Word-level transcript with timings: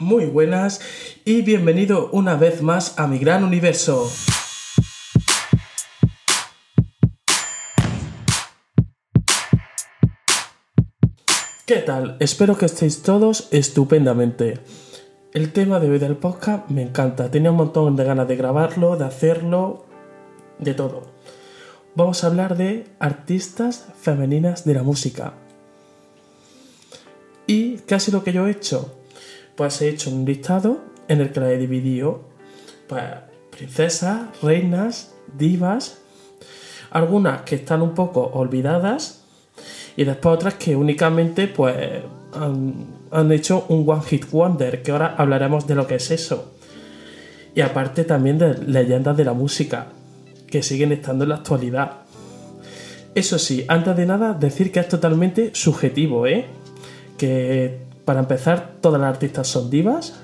Muy 0.00 0.24
buenas 0.24 0.80
y 1.26 1.42
bienvenido 1.42 2.08
una 2.12 2.34
vez 2.34 2.62
más 2.62 2.98
a 2.98 3.06
mi 3.06 3.18
gran 3.18 3.44
universo. 3.44 4.10
¿Qué 11.66 11.76
tal? 11.76 12.16
Espero 12.18 12.56
que 12.56 12.64
estéis 12.64 13.02
todos 13.02 13.48
estupendamente. 13.50 14.60
El 15.34 15.52
tema 15.52 15.78
de 15.80 15.90
hoy 15.90 15.98
del 15.98 16.16
podcast 16.16 16.70
me 16.70 16.80
encanta. 16.80 17.30
Tenía 17.30 17.50
un 17.50 17.58
montón 17.58 17.94
de 17.94 18.04
ganas 18.04 18.26
de 18.26 18.36
grabarlo, 18.36 18.96
de 18.96 19.04
hacerlo, 19.04 19.84
de 20.58 20.72
todo. 20.72 21.12
Vamos 21.94 22.24
a 22.24 22.28
hablar 22.28 22.56
de 22.56 22.86
artistas 23.00 23.88
femeninas 24.00 24.64
de 24.64 24.72
la 24.72 24.82
música. 24.82 25.34
¿Y 27.46 27.76
casi 27.80 28.10
lo 28.10 28.24
que 28.24 28.32
yo 28.32 28.46
he 28.46 28.52
hecho? 28.52 28.96
Pues 29.60 29.82
he 29.82 29.90
hecho 29.90 30.08
un 30.08 30.24
listado 30.24 30.80
en 31.06 31.20
el 31.20 31.32
que 31.32 31.40
la 31.40 31.52
he 31.52 31.58
dividido. 31.58 32.22
Pues 32.88 33.04
princesas, 33.50 34.22
reinas, 34.40 35.12
divas, 35.36 35.98
algunas 36.90 37.42
que 37.42 37.56
están 37.56 37.82
un 37.82 37.92
poco 37.92 38.22
olvidadas 38.22 39.22
y 39.98 40.04
después 40.04 40.34
otras 40.34 40.54
que 40.54 40.74
únicamente 40.74 41.46
pues 41.46 41.76
han, 42.32 43.32
hecho 43.32 43.66
un 43.68 43.86
One 43.86 44.00
Hit 44.00 44.30
Wonder, 44.30 44.82
que 44.82 44.92
ahora 44.92 45.14
hablaremos 45.18 45.66
de 45.66 45.74
lo 45.74 45.86
que 45.86 45.96
es 45.96 46.10
eso. 46.10 46.54
Y 47.54 47.60
aparte 47.60 48.04
también 48.04 48.38
de 48.38 48.54
leyendas 48.54 49.14
de 49.14 49.26
la 49.26 49.34
música, 49.34 49.88
que 50.46 50.62
siguen 50.62 50.90
estando 50.92 51.24
en 51.24 51.28
la 51.28 51.36
actualidad. 51.36 51.98
Eso 53.14 53.38
sí, 53.38 53.66
antes 53.68 53.94
de 53.94 54.06
nada, 54.06 54.32
decir 54.32 54.72
que 54.72 54.80
es 54.80 54.88
totalmente 54.88 55.50
subjetivo, 55.52 56.26
¿eh? 56.26 56.46
Que 57.18 57.89
para 58.10 58.22
empezar, 58.22 58.78
todas 58.80 59.00
las 59.00 59.08
artistas 59.08 59.46
son 59.46 59.70
divas 59.70 60.20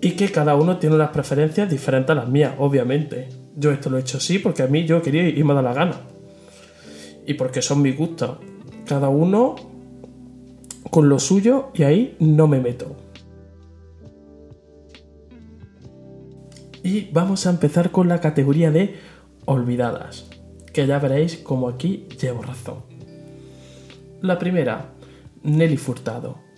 y 0.00 0.12
que 0.12 0.32
cada 0.32 0.56
uno 0.56 0.78
tiene 0.78 0.94
unas 0.94 1.10
preferencias 1.10 1.68
diferentes 1.68 2.08
a 2.08 2.14
las 2.14 2.28
mías, 2.30 2.54
obviamente. 2.58 3.28
Yo 3.54 3.72
esto 3.72 3.90
lo 3.90 3.98
he 3.98 4.00
hecho 4.00 4.16
así 4.16 4.38
porque 4.38 4.62
a 4.62 4.68
mí 4.68 4.86
yo 4.86 5.02
quería 5.02 5.28
y 5.28 5.44
me 5.44 5.52
da 5.52 5.60
la 5.60 5.74
gana. 5.74 5.96
Y 7.26 7.34
porque 7.34 7.60
son 7.60 7.82
mis 7.82 7.94
gustos. 7.94 8.38
Cada 8.86 9.10
uno 9.10 9.56
con 10.90 11.10
lo 11.10 11.18
suyo 11.18 11.72
y 11.74 11.82
ahí 11.82 12.16
no 12.20 12.46
me 12.46 12.58
meto. 12.58 12.96
Y 16.82 17.10
vamos 17.12 17.46
a 17.46 17.50
empezar 17.50 17.90
con 17.90 18.08
la 18.08 18.22
categoría 18.22 18.70
de 18.70 18.96
olvidadas, 19.44 20.26
que 20.72 20.86
ya 20.86 20.98
veréis 20.98 21.36
como 21.36 21.68
aquí 21.68 22.08
llevo 22.18 22.40
razón. 22.40 22.76
La 24.22 24.38
primera, 24.38 24.94
Nelly 25.42 25.76
Furtado. 25.76 26.51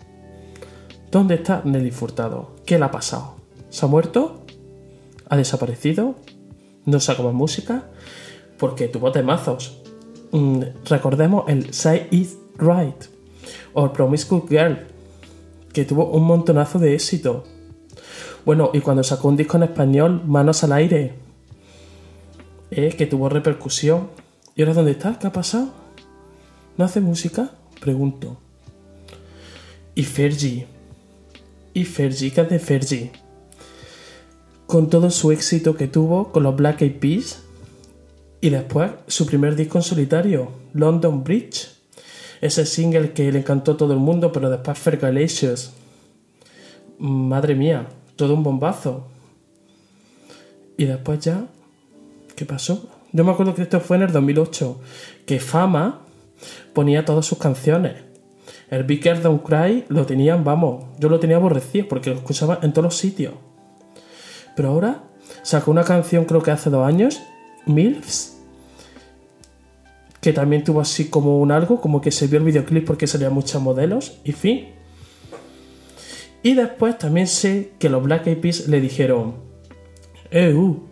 ¿Dónde 1.15 1.37
está 1.37 1.63
Nelly 1.65 1.93
Furtado? 1.93 2.57
¿Qué 2.67 2.77
le 2.77 2.87
ha 2.87 2.91
pasado? 2.91 3.37
¿Se 3.71 3.87
ha 3.87 3.89
muerto? 3.89 4.45
¿Ha 5.29 5.37
desaparecido? 5.37 6.17
¿No 6.87 6.99
saca 6.99 7.23
más 7.23 7.33
música? 7.33 7.85
Porque 8.59 8.89
tuvo 8.89 9.13
temazos. 9.13 9.81
Mm, 10.33 10.63
recordemos 10.87 11.45
el 11.47 11.73
Say 11.73 12.09
It 12.11 12.31
Right 12.59 13.05
o 13.75 13.93
Promiscuous 13.93 14.49
Girl, 14.49 14.89
que 15.73 15.85
tuvo 15.85 16.07
un 16.07 16.25
montonazo 16.25 16.81
de 16.81 16.95
éxito. 16.95 17.45
Bueno, 18.45 18.73
y 18.75 18.81
cuando 18.81 19.05
sacó 19.05 19.29
un 19.29 19.37
disco 19.37 19.57
en 19.57 19.63
español, 19.63 20.21
Manos 20.27 20.65
al 20.65 20.73
aire, 20.73 21.15
eh, 22.73 22.89
que 22.89 23.07
tuvo 23.07 23.29
repercusión. 23.29 24.09
¿Y 24.57 24.63
ahora 24.63 24.75
dónde 24.75 24.91
está? 24.91 25.17
¿Qué 25.21 25.29
ha 25.29 25.33
pasado? 25.33 25.69
¿No 26.77 26.85
hace 26.85 27.01
música? 27.01 27.53
Pregunto. 27.79 28.37
Y 29.95 30.03
Fergie. 30.03 30.74
Y 31.75 31.85
Fergie, 31.85 32.31
¿qué 32.31 32.41
hace 32.41 32.59
Fergie? 32.59 33.13
Con 34.67 34.89
todo 34.89 35.11
su 35.11 35.33
éxito 35.33 35.77
que 35.77 35.89
tuvo 35.89 36.33
con 36.33 36.43
los 36.45 36.57
Black 36.57 36.81
Eyed 36.81 36.99
Peas. 36.99 37.43
Y 38.41 38.51
después 38.51 38.93
su 39.07 39.27
primer 39.27 39.57
disco 39.57 39.79
en 39.79 39.83
solitario, 39.83 40.53
London 40.73 41.25
Bridge 41.25 41.75
ese 42.45 42.67
single 42.67 43.13
que 43.13 43.33
le 43.33 43.39
encantó 43.39 43.73
a 43.73 43.77
todo 43.79 43.95
el 43.95 43.99
mundo, 43.99 44.31
pero 44.31 44.51
después 44.51 44.79
Fergalicious. 44.79 45.73
Madre 46.99 47.55
mía, 47.55 47.89
todo 48.17 48.35
un 48.35 48.43
bombazo. 48.43 49.07
Y 50.77 50.85
después 50.85 51.21
ya, 51.21 51.47
¿qué 52.37 52.45
pasó? 52.45 52.87
Yo 53.13 53.25
me 53.25 53.33
acuerdo 53.33 53.55
que 53.55 53.63
esto 53.63 53.81
fue 53.81 53.97
en 53.97 54.03
el 54.03 54.13
2008, 54.13 54.79
que 55.25 55.41
Fama 55.41 56.03
ponía 56.75 57.07
todas 57.07 57.25
sus 57.25 57.39
canciones. 57.39 57.95
El 58.71 58.87
Girl 58.87 59.23
Don't 59.23 59.43
Cry 59.43 59.85
lo 59.89 60.07
tenían, 60.07 60.45
vamos, 60.45 60.85
yo 60.99 61.09
lo 61.09 61.21
tenía 61.21 61.37
aborrecido 61.37 61.89
porque 61.89 62.11
lo 62.11 62.17
escuchaba 62.17 62.59
en 62.63 62.73
todos 62.73 62.85
los 62.85 62.97
sitios. 62.97 63.35
Pero 64.57 64.71
ahora 64.71 65.05
sacó 65.43 65.71
una 65.71 65.85
canción 65.85 66.25
creo 66.25 66.43
que 66.43 66.51
hace 66.51 66.71
dos 66.71 66.87
años, 66.87 67.21
MILFs, 67.67 68.39
que 70.21 70.33
también 70.33 70.65
tuvo 70.65 70.81
así 70.81 71.09
como 71.11 71.39
un 71.39 71.53
algo, 71.53 71.81
como 71.81 72.01
que 72.01 72.11
se 72.11 72.27
vio 72.27 72.39
el 72.39 72.45
videoclip 72.45 72.87
porque 72.87 73.07
salían 73.07 73.35
muchos 73.35 73.61
modelos, 73.61 74.21
y 74.25 74.33
fin. 74.33 74.69
Y 76.43 76.55
después 76.55 76.99
también 76.99 77.27
sé 77.27 77.73
que 77.79 77.89
los 77.89 78.03
Black 78.03 78.27
Eyed 78.27 78.39
Peas 78.39 78.69
le 78.69 78.81
dijeron, 78.81 79.35
eh, 80.31 80.55
uh, 80.55 80.83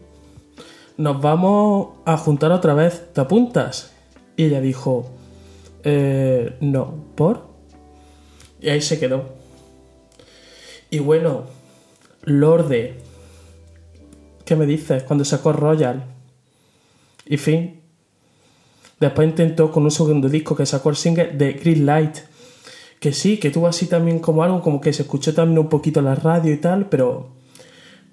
nos 0.97 1.21
vamos 1.21 1.99
a 2.05 2.17
juntar 2.17 2.53
otra 2.53 2.75
vez, 2.75 3.13
¿te 3.13 3.21
apuntas? 3.21 3.93
Y 4.37 4.45
ella 4.45 4.61
dijo, 4.61 5.11
eh, 5.85 6.57
no, 6.61 6.95
¿por? 7.15 7.52
Y 8.63 8.69
ahí 8.69 8.81
se 8.81 8.99
quedó. 8.99 9.35
Y 10.89 11.01
bueno, 11.01 11.45
Lorde, 12.23 12.95
¿qué 14.45 14.57
me 14.57 14.67
dices? 14.67 15.03
Cuando 15.03 15.25
sacó 15.25 15.53
Royal. 15.53 16.05
Y 17.27 17.37
fin, 17.37 17.83
Después 19.03 19.29
intentó 19.29 19.73
con 19.73 19.83
un 19.83 19.91
segundo 19.91 20.29
disco 20.29 20.55
que 20.55 20.65
sacó 20.65 20.91
el 20.91 20.95
single 20.95 21.33
de 21.33 21.55
Green 21.55 21.85
Light. 21.85 22.19
Que 23.01 23.13
sí, 23.13 23.39
que 23.39 23.51
tuvo 23.51 23.67
así 23.67 23.87
también 23.87 24.21
como 24.21 24.45
algo, 24.45 24.63
como 24.63 24.81
que 24.81 24.93
se 24.93 25.03
escuchó 25.03 25.35
también 25.35 25.59
un 25.59 25.69
poquito 25.69 26.01
la 26.01 26.15
radio 26.15 26.53
y 26.53 26.59
tal, 26.59 26.89
pero 26.89 27.33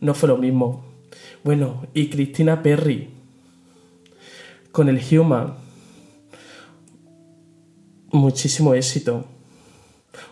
no 0.02 0.16
fue 0.16 0.30
lo 0.30 0.38
mismo. 0.38 0.84
Bueno, 1.44 1.86
y 1.94 2.10
Cristina 2.10 2.64
Perry 2.64 3.08
con 4.72 4.90
el 4.90 5.00
Human. 5.12 5.54
Muchísimo 8.12 8.74
éxito. 8.74 9.26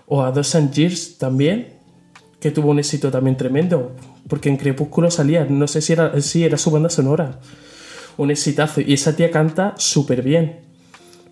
O 0.05 0.23
a 0.23 0.31
Dos 0.31 0.55
Years 0.73 1.17
también, 1.17 1.73
que 2.39 2.51
tuvo 2.51 2.71
un 2.71 2.79
éxito 2.79 3.11
también 3.11 3.37
tremendo, 3.37 3.95
porque 4.27 4.49
en 4.49 4.57
Crepúsculo 4.57 5.11
salía, 5.11 5.45
no 5.45 5.67
sé 5.67 5.81
si 5.81 5.93
era, 5.93 6.19
si 6.21 6.43
era 6.43 6.57
su 6.57 6.71
banda 6.71 6.89
sonora 6.89 7.39
un 8.17 8.31
exitazo. 8.31 8.81
Y 8.81 8.93
esa 8.93 9.15
tía 9.15 9.31
canta 9.31 9.75
súper 9.77 10.21
bien. 10.21 10.61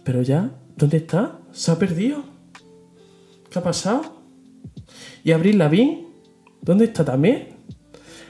Pero 0.03 0.21
ya, 0.21 0.51
¿dónde 0.77 0.97
está? 0.97 1.39
¿Se 1.51 1.71
ha 1.71 1.79
perdido? 1.79 2.23
¿Qué 3.49 3.59
ha 3.59 3.63
pasado? 3.63 4.21
¿Y 5.23 5.31
Abril 5.31 5.57
Lavigne? 5.57 6.07
¿Dónde 6.61 6.85
está 6.85 7.03
también? 7.03 7.55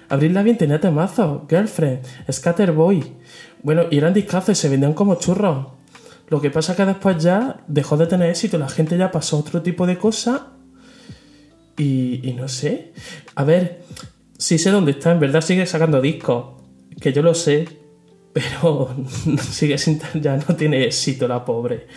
Abril 0.07 0.33
Lavigne 0.33 0.57
tenía 0.57 0.79
temazos, 0.79 1.43
Girlfriend, 1.49 2.01
Scatterboy. 2.31 3.03
Bueno, 3.63 3.83
y 3.89 3.97
eran 3.97 4.13
discazos 4.13 4.57
se 4.57 4.69
vendían 4.69 4.93
como 4.93 5.15
churros. 5.15 5.67
Lo 6.27 6.41
que 6.41 6.49
pasa 6.49 6.71
es 6.71 6.77
que 6.77 6.85
después 6.85 7.21
ya 7.21 7.63
dejó 7.67 7.97
de 7.97 8.07
tener 8.07 8.29
éxito, 8.29 8.57
la 8.57 8.69
gente 8.69 8.97
ya 8.97 9.11
pasó 9.11 9.37
a 9.37 9.39
otro 9.39 9.61
tipo 9.61 9.85
de 9.85 9.97
cosas. 9.97 10.41
Y, 11.77 12.33
no 12.37 12.47
sé. 12.47 12.93
A 13.35 13.43
ver, 13.43 13.83
sí 14.37 14.57
sé 14.57 14.71
dónde 14.71 14.91
está, 14.91 15.11
en 15.11 15.19
verdad 15.19 15.41
sigue 15.41 15.65
sacando 15.65 16.01
discos. 16.01 16.61
Que 16.99 17.11
yo 17.11 17.21
lo 17.21 17.33
sé, 17.33 17.67
pero 18.33 18.95
sigue 19.51 19.77
sin 19.77 19.99
ya 20.15 20.37
no 20.37 20.55
tiene 20.55 20.85
éxito 20.85 21.27
la 21.27 21.43
pobre. 21.45 21.87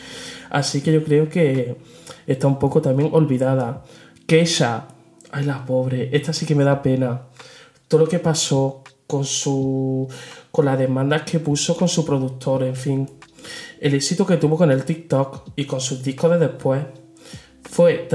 Así 0.51 0.81
que 0.81 0.93
yo 0.93 1.05
creo 1.05 1.29
que 1.29 1.77
está 2.27 2.47
un 2.47 2.59
poco 2.59 2.83
también 2.83 3.11
olvidada. 3.13 3.85
Keisha, 4.27 4.89
ay 5.31 5.45
la 5.45 5.65
pobre, 5.65 6.11
esta 6.13 6.33
sí 6.33 6.45
que 6.45 6.55
me 6.55 6.65
da 6.65 6.83
pena. 6.83 7.23
Todo 7.87 8.03
lo 8.03 8.09
que 8.09 8.19
pasó 8.19 8.83
con 9.07 9.25
su 9.25 10.07
con 10.51 10.65
las 10.67 10.79
demandas 10.79 11.23
que 11.23 11.41
puso 11.41 11.77
con 11.77 11.89
su 11.89 12.05
productor, 12.05 12.65
en 12.65 12.77
fin. 12.77 13.09
El 13.81 13.95
éxito 13.95 14.27
que 14.27 14.37
tuvo 14.37 14.57
con 14.57 14.71
el 14.71 14.85
TikTok 14.85 15.51
y 15.57 15.65
con 15.65 15.81
sus 15.81 16.03
discos 16.03 16.31
de 16.31 16.39
después 16.39 16.83
fue 17.63 18.09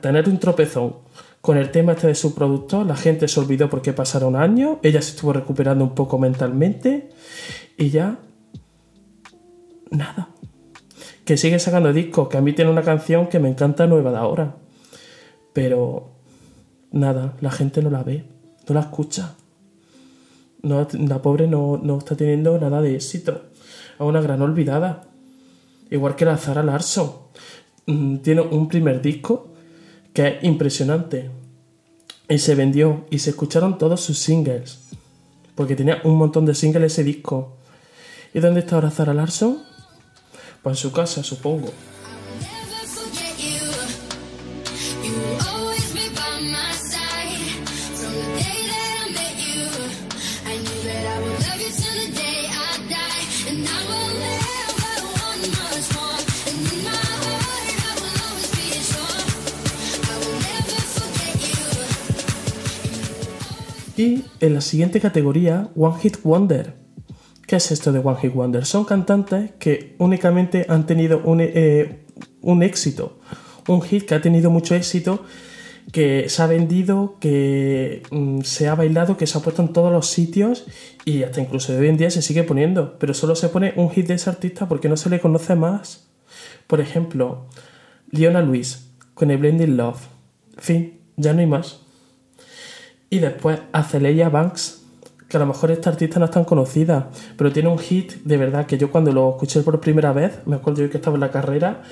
tener 0.00 0.28
un 0.28 0.38
tropezón 0.38 0.96
con 1.40 1.56
el 1.56 1.70
tema 1.70 1.92
este 1.92 2.08
de 2.08 2.14
su 2.14 2.34
productor. 2.34 2.84
La 2.84 2.96
gente 2.96 3.28
se 3.28 3.38
olvidó 3.38 3.70
porque 3.70 3.92
pasaron 3.92 4.34
años. 4.34 4.78
Ella 4.82 5.00
se 5.00 5.10
estuvo 5.10 5.32
recuperando 5.32 5.84
un 5.84 5.94
poco 5.94 6.18
mentalmente 6.18 7.10
y 7.76 7.90
ya, 7.90 8.18
nada. 9.90 10.30
Que 11.24 11.36
sigue 11.36 11.58
sacando 11.58 11.92
discos, 11.92 12.28
que 12.28 12.36
a 12.36 12.40
mí 12.40 12.52
tiene 12.52 12.70
una 12.70 12.82
canción 12.82 13.28
que 13.28 13.38
me 13.38 13.48
encanta 13.48 13.86
nueva 13.86 14.10
de 14.10 14.18
ahora. 14.18 14.56
Pero 15.52 16.16
nada, 16.90 17.36
la 17.40 17.50
gente 17.50 17.82
no 17.82 17.90
la 17.90 18.02
ve, 18.02 18.24
no 18.68 18.74
la 18.74 18.80
escucha. 18.80 19.34
La 20.62 21.22
pobre 21.22 21.46
no, 21.46 21.78
no 21.80 21.98
está 21.98 22.16
teniendo 22.16 22.58
nada 22.58 22.82
de 22.82 22.96
éxito. 22.96 23.42
Es 23.96 24.00
una 24.00 24.20
gran 24.20 24.42
olvidada. 24.42 25.04
Igual 25.90 26.16
que 26.16 26.24
la 26.24 26.36
Zara 26.36 26.62
Larson. 26.62 27.12
Mm, 27.86 28.18
tiene 28.18 28.42
un 28.42 28.68
primer 28.68 29.00
disco 29.00 29.54
que 30.12 30.28
es 30.28 30.44
impresionante. 30.44 31.30
y 32.28 32.38
se 32.38 32.56
vendió 32.56 33.06
y 33.08 33.20
se 33.20 33.30
escucharon 33.30 33.78
todos 33.78 34.00
sus 34.00 34.18
singles. 34.18 34.80
Porque 35.54 35.76
tenía 35.76 36.00
un 36.04 36.16
montón 36.16 36.44
de 36.44 36.54
singles 36.54 36.92
ese 36.92 37.04
disco. 37.04 37.56
¿Y 38.34 38.40
dónde 38.40 38.60
está 38.60 38.74
ahora 38.74 38.90
Zara 38.90 39.14
Larson? 39.14 39.62
Pues 40.62 40.76
en 40.76 40.82
su 40.82 40.92
casa, 40.92 41.22
supongo. 41.22 41.68
Y 63.96 64.24
en 64.40 64.54
la 64.54 64.60
siguiente 64.60 65.00
categoría, 65.00 65.70
One 65.74 65.98
Hit 66.00 66.18
Wonder. 66.22 66.74
¿Qué 67.46 67.56
es 67.56 67.72
esto 67.72 67.92
de 67.92 68.00
One 68.00 68.18
Hit 68.20 68.34
Wonder? 68.34 68.66
Son 68.66 68.84
cantantes 68.84 69.52
que 69.58 69.94
únicamente 69.98 70.66
han 70.68 70.84
tenido 70.84 71.22
un, 71.24 71.40
eh, 71.40 72.04
éxito, 72.60 73.18
un 73.68 73.80
hit 73.80 74.04
que 74.04 74.14
ha 74.14 74.20
tenido 74.20 74.50
mucho 74.50 74.74
éxito, 74.74 75.24
que 75.92 76.28
se 76.28 76.42
ha 76.42 76.46
vendido, 76.46 77.16
que 77.20 78.02
mm, 78.10 78.40
se 78.42 78.68
ha 78.68 78.74
bailado, 78.74 79.16
que 79.16 79.26
se 79.26 79.38
ha 79.38 79.40
puesto 79.40 79.62
en 79.62 79.72
todos 79.72 79.90
los 79.90 80.08
sitios 80.08 80.66
y 81.04 81.22
hasta 81.22 81.40
incluso 81.40 81.74
hoy 81.74 81.88
en 81.88 81.96
día 81.96 82.10
se 82.10 82.20
sigue 82.20 82.42
poniendo, 82.42 82.98
pero 82.98 83.14
solo 83.14 83.34
se 83.34 83.48
pone 83.48 83.72
un 83.76 83.90
hit 83.90 84.08
de 84.08 84.14
ese 84.14 84.28
artista 84.28 84.68
porque 84.68 84.88
no 84.88 84.96
se 84.96 85.08
le 85.08 85.20
conoce 85.20 85.54
más. 85.54 86.08
Por 86.66 86.80
ejemplo, 86.80 87.46
Leona 88.10 88.42
Luis 88.42 88.90
con 89.14 89.30
el 89.30 89.38
Blending 89.38 89.76
Love. 89.76 90.08
Fin, 90.58 90.98
ya 91.16 91.32
no 91.32 91.40
hay 91.40 91.46
más. 91.46 91.85
Y 93.08 93.18
después 93.18 93.60
Azalea 93.72 94.28
Banks, 94.28 94.82
que 95.28 95.36
a 95.36 95.40
lo 95.40 95.46
mejor 95.46 95.70
esta 95.70 95.90
artista 95.90 96.18
no 96.18 96.26
es 96.26 96.30
tan 96.30 96.44
conocida, 96.44 97.10
pero 97.36 97.52
tiene 97.52 97.68
un 97.68 97.78
hit 97.78 98.14
de 98.24 98.36
verdad 98.36 98.66
que 98.66 98.78
yo 98.78 98.90
cuando 98.90 99.12
lo 99.12 99.30
escuché 99.30 99.60
por 99.62 99.80
primera 99.80 100.12
vez, 100.12 100.40
me 100.46 100.56
acuerdo 100.56 100.82
yo 100.82 100.90
que 100.90 100.98
estaba 100.98 101.16
en 101.16 101.20
la 101.20 101.30
carrera, 101.30 101.82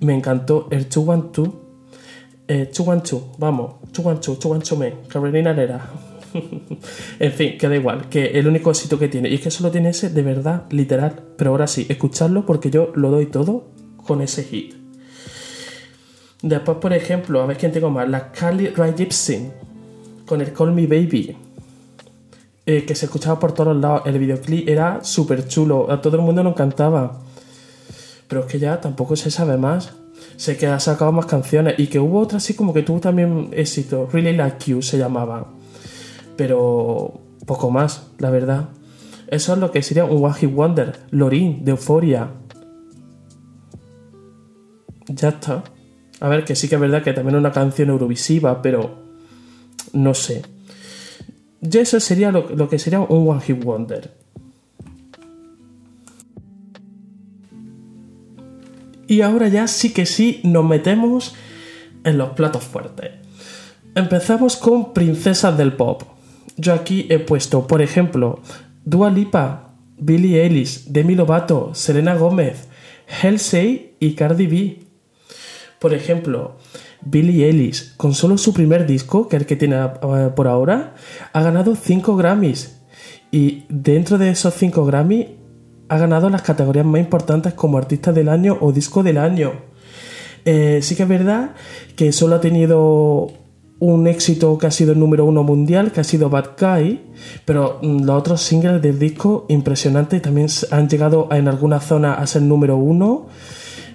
me 0.00 0.14
encantó 0.14 0.68
el 0.70 0.84
212. 0.88 1.68
Eh, 2.50 2.70
212, 2.74 3.36
vamos, 3.38 3.74
212, 3.92 4.40
212 4.40 4.76
Me, 4.76 5.08
Carolina 5.08 5.52
Nera. 5.52 5.90
en 7.18 7.32
fin, 7.32 7.58
que 7.58 7.68
da 7.68 7.76
igual, 7.76 8.08
que 8.08 8.38
el 8.38 8.46
único 8.46 8.70
éxito 8.70 8.98
que 8.98 9.08
tiene, 9.08 9.28
y 9.28 9.34
es 9.34 9.40
que 9.40 9.50
solo 9.50 9.70
tiene 9.70 9.90
ese 9.90 10.10
de 10.10 10.22
verdad, 10.22 10.64
literal. 10.70 11.22
Pero 11.36 11.50
ahora 11.50 11.66
sí, 11.66 11.86
escucharlo 11.88 12.46
porque 12.46 12.70
yo 12.70 12.92
lo 12.94 13.10
doy 13.10 13.26
todo 13.26 13.66
con 13.96 14.22
ese 14.22 14.44
hit. 14.44 14.74
Después, 16.40 16.78
por 16.78 16.92
ejemplo, 16.92 17.42
a 17.42 17.46
ver 17.46 17.56
quién 17.58 17.72
tengo 17.72 17.90
más, 17.90 18.08
la 18.08 18.30
Carly 18.32 18.68
Rae 18.68 18.94
Jepsen 18.96 19.52
con 20.28 20.40
el 20.40 20.52
Call 20.52 20.72
Me 20.72 20.86
Baby, 20.86 21.36
eh, 22.66 22.84
que 22.84 22.94
se 22.94 23.06
escuchaba 23.06 23.40
por 23.40 23.52
todos 23.52 23.76
lados. 23.76 24.02
El 24.04 24.18
videoclip 24.18 24.68
era 24.68 25.02
súper 25.02 25.48
chulo, 25.48 25.90
a 25.90 26.00
todo 26.00 26.16
el 26.16 26.22
mundo 26.22 26.44
nos 26.44 26.52
encantaba. 26.52 27.20
Pero 28.28 28.42
es 28.42 28.46
que 28.46 28.58
ya 28.58 28.80
tampoco 28.80 29.16
se 29.16 29.30
sabe 29.30 29.56
más. 29.56 29.94
Sé 30.36 30.56
que 30.56 30.66
ha 30.66 30.78
sacado 30.78 31.10
más 31.10 31.26
canciones 31.26 31.74
y 31.78 31.86
que 31.86 31.98
hubo 31.98 32.20
otra 32.20 32.36
así 32.36 32.54
como 32.54 32.74
que 32.74 32.82
tuvo 32.82 33.00
también 33.00 33.48
éxito. 33.52 34.08
Really 34.12 34.36
Like 34.36 34.70
You 34.70 34.82
se 34.82 34.98
llamaba. 34.98 35.48
Pero 36.36 37.20
poco 37.46 37.70
más, 37.70 38.08
la 38.18 38.30
verdad. 38.30 38.68
Eso 39.28 39.54
es 39.54 39.58
lo 39.58 39.72
que 39.72 39.82
sería 39.82 40.04
un 40.04 40.22
One 40.24 40.46
Wonder. 40.48 41.00
Lorin, 41.10 41.64
de 41.64 41.70
Euforia. 41.70 42.28
Ya 45.06 45.30
está. 45.30 45.64
A 46.20 46.28
ver, 46.28 46.44
que 46.44 46.54
sí 46.54 46.68
que 46.68 46.74
es 46.74 46.80
verdad 46.80 47.02
que 47.02 47.14
también 47.14 47.36
es 47.36 47.40
una 47.40 47.52
canción 47.52 47.88
eurovisiva, 47.88 48.60
pero 48.60 49.07
no 49.92 50.14
sé. 50.14 50.42
Y 51.60 51.78
eso 51.78 51.98
sería 52.00 52.30
lo, 52.30 52.68
que 52.68 52.78
sería 52.78 53.00
un 53.00 53.28
One 53.28 53.40
Hit 53.40 53.62
Wonder. 53.62 54.12
Y 59.06 59.22
ahora 59.22 59.48
ya 59.48 59.66
sí 59.66 59.92
que 59.92 60.06
sí 60.06 60.40
nos 60.44 60.64
metemos 60.64 61.34
en 62.04 62.18
los 62.18 62.30
platos 62.30 62.64
fuertes. 62.64 63.12
Empezamos 63.94 64.56
con 64.56 64.92
princesas 64.92 65.56
del 65.56 65.72
pop. 65.72 66.02
Yo 66.56 66.74
aquí 66.74 67.06
he 67.08 67.18
puesto, 67.18 67.66
por 67.66 67.82
ejemplo, 67.82 68.40
Dua 68.84 69.10
Lipa, 69.10 69.74
Billie 69.96 70.42
Eilish, 70.42 70.84
Demi 70.84 71.14
Lovato, 71.14 71.74
Selena 71.74 72.14
Gómez, 72.14 72.68
Halsey 73.22 73.94
y 73.98 74.12
Cardi 74.12 74.46
B. 74.46 74.78
Por 75.78 75.94
ejemplo, 75.94 76.56
Billie 77.02 77.46
Eilish, 77.46 77.96
con 77.96 78.14
solo 78.14 78.38
su 78.38 78.52
primer 78.52 78.86
disco, 78.86 79.28
que 79.28 79.36
es 79.36 79.42
el 79.42 79.46
que 79.46 79.56
tiene 79.56 79.76
eh, 79.76 80.30
por 80.34 80.48
ahora, 80.48 80.94
ha 81.32 81.42
ganado 81.42 81.74
5 81.76 82.16
Grammys. 82.16 82.80
Y 83.30 83.64
dentro 83.68 84.18
de 84.18 84.30
esos 84.30 84.54
5 84.54 84.84
Grammys 84.84 85.26
ha 85.88 85.98
ganado 85.98 86.28
las 86.30 86.42
categorías 86.42 86.86
más 86.86 87.00
importantes 87.00 87.54
como 87.54 87.78
artista 87.78 88.12
del 88.12 88.28
año 88.28 88.58
o 88.60 88.72
disco 88.72 89.02
del 89.02 89.18
año. 89.18 89.52
Eh, 90.44 90.80
sí 90.82 90.96
que 90.96 91.02
es 91.02 91.08
verdad 91.08 91.50
que 91.96 92.12
solo 92.12 92.36
ha 92.36 92.40
tenido 92.40 93.32
un 93.80 94.06
éxito 94.06 94.58
que 94.58 94.66
ha 94.66 94.70
sido 94.70 94.92
el 94.92 94.98
número 94.98 95.24
uno 95.24 95.42
mundial, 95.42 95.92
que 95.92 96.00
ha 96.00 96.04
sido 96.04 96.30
Bad 96.30 96.50
Guy, 96.58 97.00
pero 97.44 97.78
mm, 97.82 98.04
los 98.04 98.16
otros 98.16 98.40
singles 98.42 98.82
del 98.82 98.98
disco 98.98 99.46
impresionantes 99.48 100.20
también 100.20 100.48
han 100.70 100.88
llegado 100.88 101.28
en 101.30 101.48
alguna 101.48 101.80
zona 101.80 102.14
a 102.14 102.26
ser 102.26 102.42
número 102.42 102.76
uno. 102.76 103.26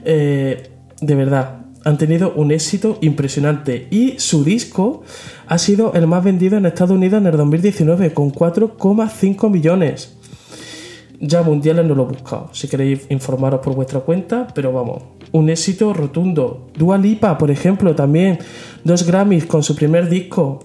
Eh, 0.05 0.69
de 1.01 1.15
verdad, 1.15 1.62
han 1.83 1.97
tenido 1.97 2.33
un 2.35 2.51
éxito 2.51 2.97
impresionante 3.01 3.87
y 3.91 4.15
su 4.17 4.43
disco 4.43 5.03
ha 5.47 5.57
sido 5.57 5.93
el 5.93 6.07
más 6.07 6.23
vendido 6.23 6.57
en 6.57 6.65
Estados 6.65 6.95
Unidos 6.95 7.19
en 7.21 7.27
el 7.27 7.37
2019 7.37 8.13
con 8.13 8.31
4,5 8.31 9.49
millones. 9.49 10.15
Ya 11.19 11.41
mundiales 11.41 11.85
no 11.85 11.95
lo 11.95 12.03
he 12.03 12.07
buscado, 12.07 12.49
si 12.51 12.67
queréis 12.67 13.05
informaros 13.09 13.61
por 13.61 13.75
vuestra 13.75 14.01
cuenta, 14.01 14.47
pero 14.53 14.73
vamos, 14.73 15.03
un 15.31 15.49
éxito 15.49 15.93
rotundo. 15.93 16.69
Dua 16.77 16.97
Lipa, 16.97 17.37
por 17.37 17.49
ejemplo, 17.49 17.95
también 17.95 18.39
dos 18.83 19.05
Grammys 19.05 19.45
con 19.45 19.63
su 19.63 19.75
primer 19.75 20.09
disco. 20.09 20.61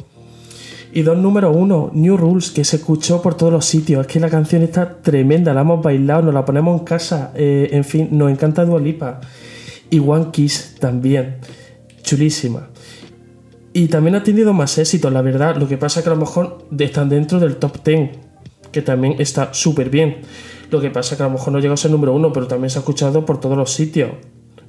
Y 0.90 1.02
dos 1.02 1.18
número 1.18 1.52
uno, 1.52 1.90
New 1.92 2.16
Rules, 2.16 2.50
que 2.50 2.64
se 2.64 2.76
escuchó 2.76 3.20
por 3.20 3.34
todos 3.34 3.52
los 3.52 3.66
sitios. 3.66 4.00
Es 4.00 4.12
que 4.12 4.18
la 4.18 4.30
canción 4.30 4.62
está 4.62 5.00
tremenda, 5.00 5.52
la 5.52 5.60
hemos 5.60 5.82
bailado, 5.82 6.22
nos 6.22 6.34
la 6.34 6.44
ponemos 6.44 6.80
en 6.80 6.84
casa. 6.84 7.30
Eh, 7.34 7.68
en 7.72 7.84
fin, 7.84 8.08
nos 8.10 8.30
encanta 8.30 8.64
Dua 8.64 8.80
Lipa 8.80 9.20
y 9.90 9.98
One 9.98 10.28
Kiss 10.32 10.76
también. 10.78 11.38
Chulísima. 12.02 12.68
Y 13.72 13.88
también 13.88 14.16
ha 14.16 14.22
tenido 14.22 14.52
más 14.52 14.78
éxito, 14.78 15.10
la 15.10 15.22
verdad. 15.22 15.56
Lo 15.56 15.68
que 15.68 15.76
pasa 15.76 16.02
que 16.02 16.08
a 16.08 16.14
lo 16.14 16.20
mejor 16.20 16.66
están 16.78 17.08
dentro 17.08 17.38
del 17.38 17.56
top 17.56 17.84
10, 17.84 18.10
que 18.72 18.82
también 18.82 19.16
está 19.18 19.52
súper 19.52 19.90
bien. 19.90 20.18
Lo 20.70 20.80
que 20.80 20.90
pasa 20.90 21.16
que 21.16 21.22
a 21.22 21.26
lo 21.26 21.32
mejor 21.32 21.52
no 21.52 21.58
llega 21.58 21.74
a 21.74 21.76
ser 21.76 21.90
número 21.90 22.14
uno, 22.14 22.32
pero 22.32 22.46
también 22.46 22.70
se 22.70 22.78
ha 22.78 22.80
escuchado 22.80 23.24
por 23.24 23.40
todos 23.40 23.56
los 23.56 23.72
sitios. 23.72 24.10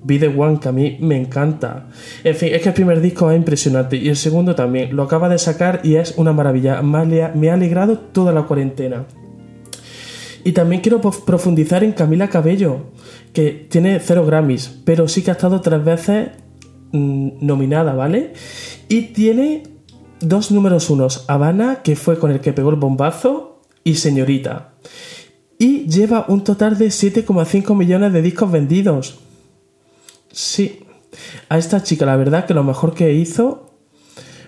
Be 0.03 0.17
the 0.17 0.27
One, 0.27 0.59
que 0.59 0.69
a 0.69 0.71
mí 0.71 0.97
me 1.01 1.17
encanta. 1.17 1.87
En 2.23 2.35
fin, 2.35 2.53
es 2.53 2.61
que 2.61 2.69
el 2.69 2.75
primer 2.75 3.01
disco 3.01 3.29
es 3.31 3.37
impresionante 3.37 3.97
y 3.97 4.09
el 4.09 4.15
segundo 4.15 4.55
también. 4.55 4.95
Lo 4.95 5.03
acaba 5.03 5.27
de 5.27 5.37
sacar 5.37 5.81
y 5.83 5.95
es 5.95 6.13
una 6.17 6.31
maravilla. 6.31 6.81
Me 6.81 7.49
ha 7.49 7.53
alegrado 7.53 7.97
toda 7.97 8.31
la 8.31 8.43
cuarentena. 8.43 9.05
Y 10.49 10.51
también 10.53 10.81
quiero 10.81 10.99
profundizar 10.99 11.83
en 11.83 11.91
Camila 11.91 12.27
Cabello, 12.27 12.87
que 13.33 13.67
tiene 13.69 13.99
cero 13.99 14.25
Grammys, 14.25 14.79
pero 14.83 15.07
sí 15.07 15.21
que 15.21 15.29
ha 15.29 15.33
estado 15.33 15.61
tres 15.61 15.85
veces 15.85 16.29
mm, 16.91 17.45
nominada, 17.45 17.93
¿vale? 17.93 18.33
Y 18.87 19.13
tiene 19.13 19.61
dos 20.19 20.49
números 20.49 20.89
unos, 20.89 21.25
Habana, 21.27 21.83
que 21.83 21.95
fue 21.95 22.17
con 22.17 22.31
el 22.31 22.39
que 22.39 22.51
pegó 22.51 22.71
el 22.71 22.77
bombazo, 22.77 23.61
y 23.83 23.93
Señorita. 23.93 24.73
Y 25.59 25.85
lleva 25.85 26.25
un 26.27 26.43
total 26.43 26.79
de 26.79 26.87
7,5 26.87 27.75
millones 27.75 28.11
de 28.11 28.23
discos 28.23 28.51
vendidos. 28.51 29.19
Sí, 30.31 30.79
a 31.47 31.59
esta 31.59 31.83
chica 31.83 32.07
la 32.07 32.15
verdad 32.15 32.47
que 32.47 32.55
lo 32.55 32.63
mejor 32.63 32.95
que 32.95 33.13
hizo 33.13 33.75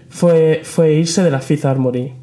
fue, 0.10 0.62
fue 0.64 0.94
irse 0.94 1.22
de 1.22 1.30
la 1.30 1.42
Fifth 1.42 1.66
Harmony 1.66 2.21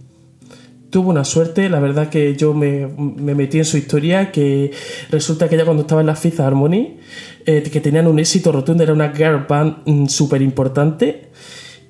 tuvo 0.91 1.11
una 1.11 1.25
suerte, 1.25 1.69
la 1.69 1.81
verdad 1.81 2.09
que 2.09 2.35
yo 2.37 2.55
me, 2.55 2.87
metí 2.87 3.59
en 3.59 3.65
su 3.65 3.77
historia, 3.77 4.33
que 4.33 4.73
resulta 5.11 5.49
que 5.49 5.55
ella 5.55 5.65
cuando 5.65 5.83
estaba 5.83 6.01
en 6.01 6.07
la 6.07 6.17
Fifth 6.17 6.41
Harmony, 6.41 6.99
eh, 7.45 7.63
que 7.63 7.81
tenían 7.81 8.07
un 8.07 8.19
éxito 8.19 8.53
rotundo, 8.53 8.83
era 8.83 8.93
una 8.93 9.13
girl 9.15 9.47
band 9.49 9.79
mm, 9.85 10.07
súper 10.07 10.43
importante 10.43 11.29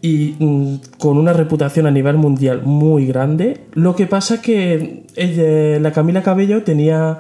y 0.03 0.35
mm, 0.39 0.77
con 0.99 1.19
una 1.19 1.33
reputación 1.33 1.87
a 1.87 1.91
nivel 1.91 2.17
mundial 2.17 2.63
muy 2.65 3.07
grande. 3.07 3.61
Lo 3.75 3.95
que 3.95 4.07
pasa 4.07 4.37
es 4.37 4.41
que 4.41 5.05
ella, 5.17 5.81
la 5.81 5.93
Camila 5.93 6.23
Cabello 6.23 6.63
tenía 6.65 7.19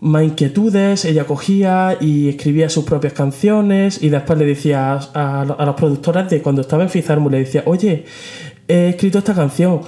más 0.00 0.24
inquietudes, 0.24 1.04
ella 1.04 1.24
cogía 1.24 1.96
y 2.00 2.28
escribía 2.28 2.68
sus 2.68 2.84
propias 2.84 3.12
canciones 3.12 4.02
y 4.02 4.08
después 4.08 4.38
le 4.38 4.46
decía 4.46 4.94
a, 5.14 5.42
a 5.42 5.64
los 5.64 5.74
productores 5.76 6.28
de 6.28 6.42
cuando 6.42 6.62
estaba 6.62 6.82
en 6.82 6.88
Fifth 6.90 7.08
Harmony, 7.08 7.30
le 7.30 7.38
decía, 7.38 7.62
oye, 7.66 8.04
he 8.66 8.88
escrito 8.88 9.18
esta 9.18 9.34
canción, 9.34 9.80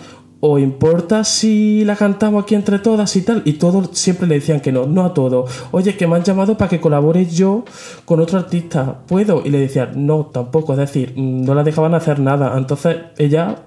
o 0.47 0.59
importa 0.59 1.25
si 1.25 1.85
la 1.87 1.97
cantamos 1.97 2.43
aquí 2.43 2.55
entre 2.55 2.79
todas 2.79 3.17
y 3.17 3.23
tal. 3.23 3.41
Y 3.47 3.55
todos 3.55 3.89
siempre 3.93 4.27
le 4.27 4.35
decían 4.35 4.61
que 4.61 4.73
no, 4.73 4.85
no 4.85 5.03
a 5.03 5.15
todo. 5.15 5.47
Oye, 5.71 5.97
que 5.97 6.07
me 6.07 6.17
han 6.17 6.23
llamado 6.23 6.59
para 6.59 6.69
que 6.69 6.83
colabore 6.83 7.25
yo 7.25 7.65
con 8.05 8.21
otro 8.21 8.41
artista. 8.41 9.01
¿Puedo? 9.07 9.41
Y 9.43 9.49
le 9.49 9.59
decían, 9.59 10.07
no, 10.07 10.27
tampoco. 10.27 10.75
Es 10.75 10.81
decir, 10.81 11.15
no 11.17 11.55
la 11.55 11.65
dejaban 11.65 11.95
hacer 11.95 12.21
nada. 12.21 12.59
Entonces 12.59 12.97
ella 13.17 13.65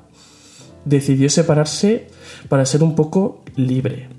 decidió 0.86 1.32
separarse 1.32 2.10
para 2.48 2.64
ser 2.64 2.84
un 2.84 2.94
poco 2.94 3.42
libre, 3.56 4.10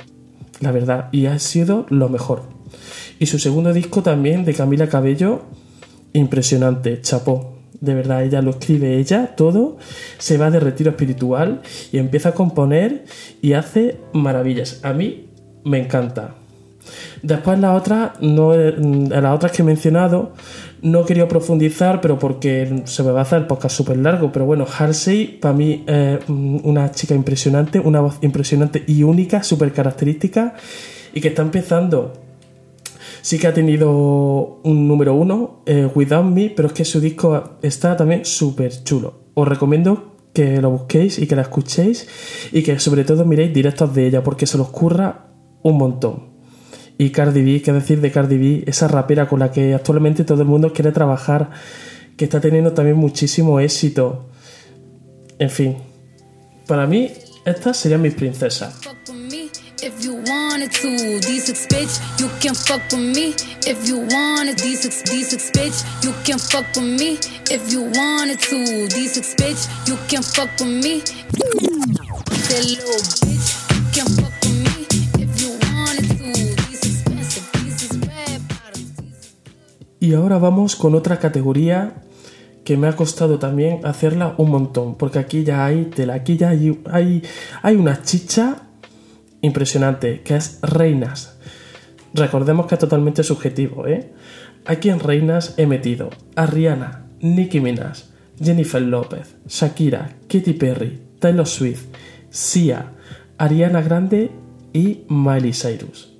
la 0.58 0.72
verdad, 0.72 1.10
y 1.12 1.26
ha 1.26 1.38
sido 1.38 1.86
lo 1.90 2.08
mejor. 2.08 2.42
Y 3.20 3.26
su 3.26 3.38
segundo 3.38 3.72
disco 3.72 4.02
también 4.02 4.44
de 4.44 4.54
Camila 4.54 4.88
Cabello, 4.88 5.42
impresionante, 6.12 7.00
chapó. 7.02 7.57
De 7.80 7.94
verdad, 7.94 8.24
ella 8.24 8.42
lo 8.42 8.50
escribe 8.50 8.96
ella, 8.96 9.36
todo, 9.36 9.78
se 10.18 10.36
va 10.36 10.50
de 10.50 10.58
retiro 10.58 10.90
espiritual 10.90 11.60
y 11.92 11.98
empieza 11.98 12.30
a 12.30 12.32
componer 12.32 13.04
y 13.40 13.52
hace 13.52 13.98
maravillas. 14.12 14.80
A 14.82 14.92
mí 14.92 15.28
me 15.64 15.78
encanta. 15.78 16.34
Después 17.22 17.58
la 17.58 17.74
otra, 17.74 18.14
no, 18.20 18.54
las 18.54 19.34
otras 19.34 19.52
que 19.52 19.62
he 19.62 19.64
mencionado, 19.64 20.32
no 20.82 21.04
quería 21.04 21.28
profundizar, 21.28 22.00
pero 22.00 22.18
porque 22.18 22.82
se 22.84 23.02
me 23.02 23.10
va 23.10 23.20
a 23.20 23.22
hacer 23.22 23.38
el 23.38 23.46
podcast 23.46 23.76
súper 23.76 23.98
largo. 23.98 24.32
Pero 24.32 24.46
bueno, 24.46 24.66
Halsey 24.66 25.38
para 25.40 25.54
mí 25.54 25.84
es 25.86 26.20
una 26.28 26.90
chica 26.90 27.14
impresionante, 27.14 27.80
una 27.80 28.00
voz 28.00 28.18
impresionante 28.22 28.84
y 28.86 29.02
única, 29.02 29.42
súper 29.42 29.72
característica, 29.72 30.54
y 31.12 31.20
que 31.20 31.28
está 31.28 31.42
empezando. 31.42 32.27
Sí 33.28 33.38
que 33.38 33.46
ha 33.46 33.52
tenido 33.52 34.58
un 34.64 34.88
número 34.88 35.12
uno, 35.12 35.62
eh, 35.66 35.86
Without 35.94 36.24
Me, 36.24 36.48
pero 36.48 36.68
es 36.68 36.72
que 36.72 36.86
su 36.86 36.98
disco 36.98 37.58
está 37.60 37.94
también 37.94 38.24
súper 38.24 38.82
chulo. 38.84 39.32
Os 39.34 39.46
recomiendo 39.46 40.16
que 40.32 40.62
lo 40.62 40.70
busquéis 40.70 41.18
y 41.18 41.26
que 41.26 41.36
la 41.36 41.42
escuchéis 41.42 42.08
y 42.52 42.62
que 42.62 42.78
sobre 42.78 43.04
todo 43.04 43.26
miréis 43.26 43.52
directos 43.52 43.94
de 43.94 44.06
ella 44.06 44.22
porque 44.22 44.46
se 44.46 44.56
los 44.56 44.70
curra 44.70 45.26
un 45.62 45.76
montón. 45.76 46.38
Y 46.96 47.10
Cardi 47.10 47.42
B, 47.42 47.60
¿qué 47.60 47.70
decir 47.70 48.00
de 48.00 48.10
Cardi 48.10 48.38
B? 48.38 48.64
Esa 48.66 48.88
rapera 48.88 49.28
con 49.28 49.40
la 49.40 49.52
que 49.52 49.74
actualmente 49.74 50.24
todo 50.24 50.40
el 50.40 50.48
mundo 50.48 50.72
quiere 50.72 50.90
trabajar, 50.92 51.50
que 52.16 52.24
está 52.24 52.40
teniendo 52.40 52.72
también 52.72 52.96
muchísimo 52.96 53.60
éxito. 53.60 54.30
En 55.38 55.50
fin, 55.50 55.76
para 56.66 56.86
mí, 56.86 57.10
estas 57.44 57.76
serían 57.76 58.00
mis 58.00 58.14
princesas. 58.14 58.80
Wanted 60.28 60.72
to, 60.72 60.88
D6 61.24 61.68
bitch, 61.68 62.20
you 62.20 62.28
can 62.40 62.54
fuck 62.54 62.82
with 62.92 63.00
me. 63.00 63.34
If 63.66 63.88
you 63.88 64.00
wanted 64.00 64.58
D6, 64.58 65.04
D6 65.08 65.52
bitch, 65.52 66.04
you 66.04 66.12
can 66.22 66.38
fuck 66.38 66.66
with 66.76 66.84
me. 66.84 67.18
If 67.50 67.72
you 67.72 67.84
wanted 67.84 68.38
to, 68.40 68.56
D6 68.92 69.36
bitch, 69.36 69.88
you 69.88 69.96
can 70.08 70.22
fuck 70.22 70.50
with 70.60 70.68
me. 70.68 71.02
Y 80.00 80.14
ahora 80.14 80.38
vamos 80.38 80.76
con 80.76 80.94
otra 80.94 81.18
categoría 81.18 82.02
que 82.64 82.76
me 82.76 82.86
ha 82.86 82.96
costado 82.96 83.38
también 83.38 83.80
hacerla 83.84 84.34
un 84.36 84.50
montón, 84.50 84.96
porque 84.96 85.18
aquí 85.18 85.42
ya 85.44 85.64
hay 85.64 85.86
tela, 85.86 86.14
aquí 86.14 86.36
ya 86.36 86.50
hay, 86.50 87.22
hay, 87.62 87.76
una 87.76 88.02
chicha 88.02 88.67
impresionante, 89.40 90.20
que 90.22 90.36
es 90.36 90.58
reinas. 90.62 91.38
Recordemos 92.14 92.66
que 92.66 92.74
es 92.74 92.80
totalmente 92.80 93.22
subjetivo, 93.22 93.86
¿eh? 93.86 94.12
Aquí 94.66 94.90
en 94.90 95.00
reinas 95.00 95.54
he 95.56 95.66
metido 95.66 96.10
a 96.36 96.46
Rihanna, 96.46 97.06
Nicki 97.20 97.60
Minaj, 97.60 97.98
Jennifer 98.42 98.82
López, 98.82 99.34
Shakira, 99.46 100.16
Katy 100.28 100.52
Perry, 100.54 101.00
Taylor 101.18 101.46
Swift, 101.46 101.86
Sia, 102.30 102.92
Ariana 103.38 103.82
Grande 103.82 104.30
y 104.72 105.04
Miley 105.08 105.52
Cyrus. 105.52 106.12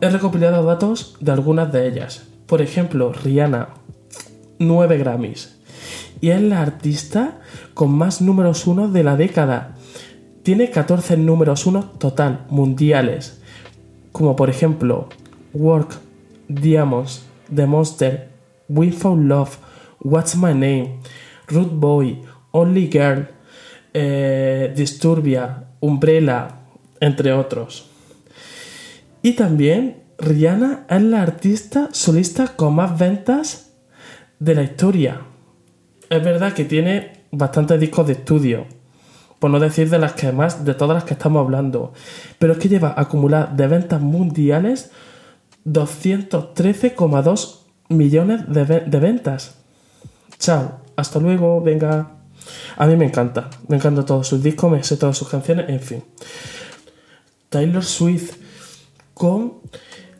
He 0.00 0.10
recopilado 0.10 0.64
datos 0.64 1.16
de 1.20 1.32
algunas 1.32 1.72
de 1.72 1.88
ellas, 1.88 2.24
por 2.46 2.60
ejemplo, 2.62 3.12
Rihanna, 3.12 3.68
9 4.58 4.98
Grammys. 4.98 5.56
Y 6.20 6.30
es 6.30 6.42
la 6.42 6.62
artista 6.62 7.40
con 7.74 7.92
más 7.92 8.20
números 8.20 8.66
1 8.66 8.88
de 8.88 9.04
la 9.04 9.16
década. 9.16 9.75
Tiene 10.46 10.70
14 10.70 11.16
números 11.16 11.66
1 11.66 11.94
total, 11.98 12.46
mundiales. 12.50 13.40
Como 14.12 14.36
por 14.36 14.48
ejemplo, 14.48 15.08
Work, 15.52 15.98
Diamonds, 16.46 17.26
The 17.52 17.66
Monster, 17.66 18.28
We 18.68 18.92
Found 18.92 19.26
Love, 19.26 19.56
What's 20.04 20.36
My 20.36 20.54
Name, 20.54 21.00
Root 21.48 21.72
Boy, 21.72 22.22
Only 22.52 22.86
Girl, 22.86 23.26
eh, 23.92 24.72
Disturbia, 24.76 25.64
Umbrella, 25.80 26.60
entre 27.00 27.32
otros. 27.32 27.90
Y 29.22 29.32
también 29.32 30.04
Rihanna 30.16 30.86
es 30.88 31.02
la 31.02 31.22
artista 31.22 31.88
solista 31.90 32.54
con 32.54 32.76
más 32.76 32.96
ventas 32.96 33.72
de 34.38 34.54
la 34.54 34.62
historia. 34.62 35.22
Es 36.08 36.22
verdad 36.22 36.52
que 36.52 36.64
tiene 36.64 37.24
bastantes 37.32 37.80
discos 37.80 38.06
de 38.06 38.12
estudio, 38.12 38.66
por 39.38 39.50
no 39.50 39.60
decir 39.60 39.90
de 39.90 39.98
las 39.98 40.12
que 40.12 40.32
más, 40.32 40.64
de 40.64 40.74
todas 40.74 40.94
las 40.94 41.04
que 41.04 41.14
estamos 41.14 41.44
hablando, 41.44 41.92
pero 42.38 42.54
es 42.54 42.58
que 42.58 42.68
lleva 42.68 42.94
acumulada 42.96 43.46
de 43.54 43.66
ventas 43.66 44.00
mundiales 44.00 44.90
213,2 45.66 47.58
millones 47.88 48.42
de, 48.48 48.64
de 48.64 49.00
ventas. 49.00 49.56
Chao, 50.38 50.80
hasta 50.96 51.18
luego, 51.18 51.60
venga. 51.60 52.12
A 52.76 52.86
mí 52.86 52.96
me 52.96 53.06
encanta, 53.06 53.50
me 53.68 53.76
encantan 53.76 54.06
todos 54.06 54.28
sus 54.28 54.42
discos, 54.42 54.70
me 54.70 54.82
sé 54.84 54.96
todas 54.96 55.18
sus 55.18 55.28
canciones, 55.28 55.68
en 55.68 55.80
fin. 55.80 56.04
Taylor 57.48 57.84
Swift 57.84 58.36
con 59.14 59.54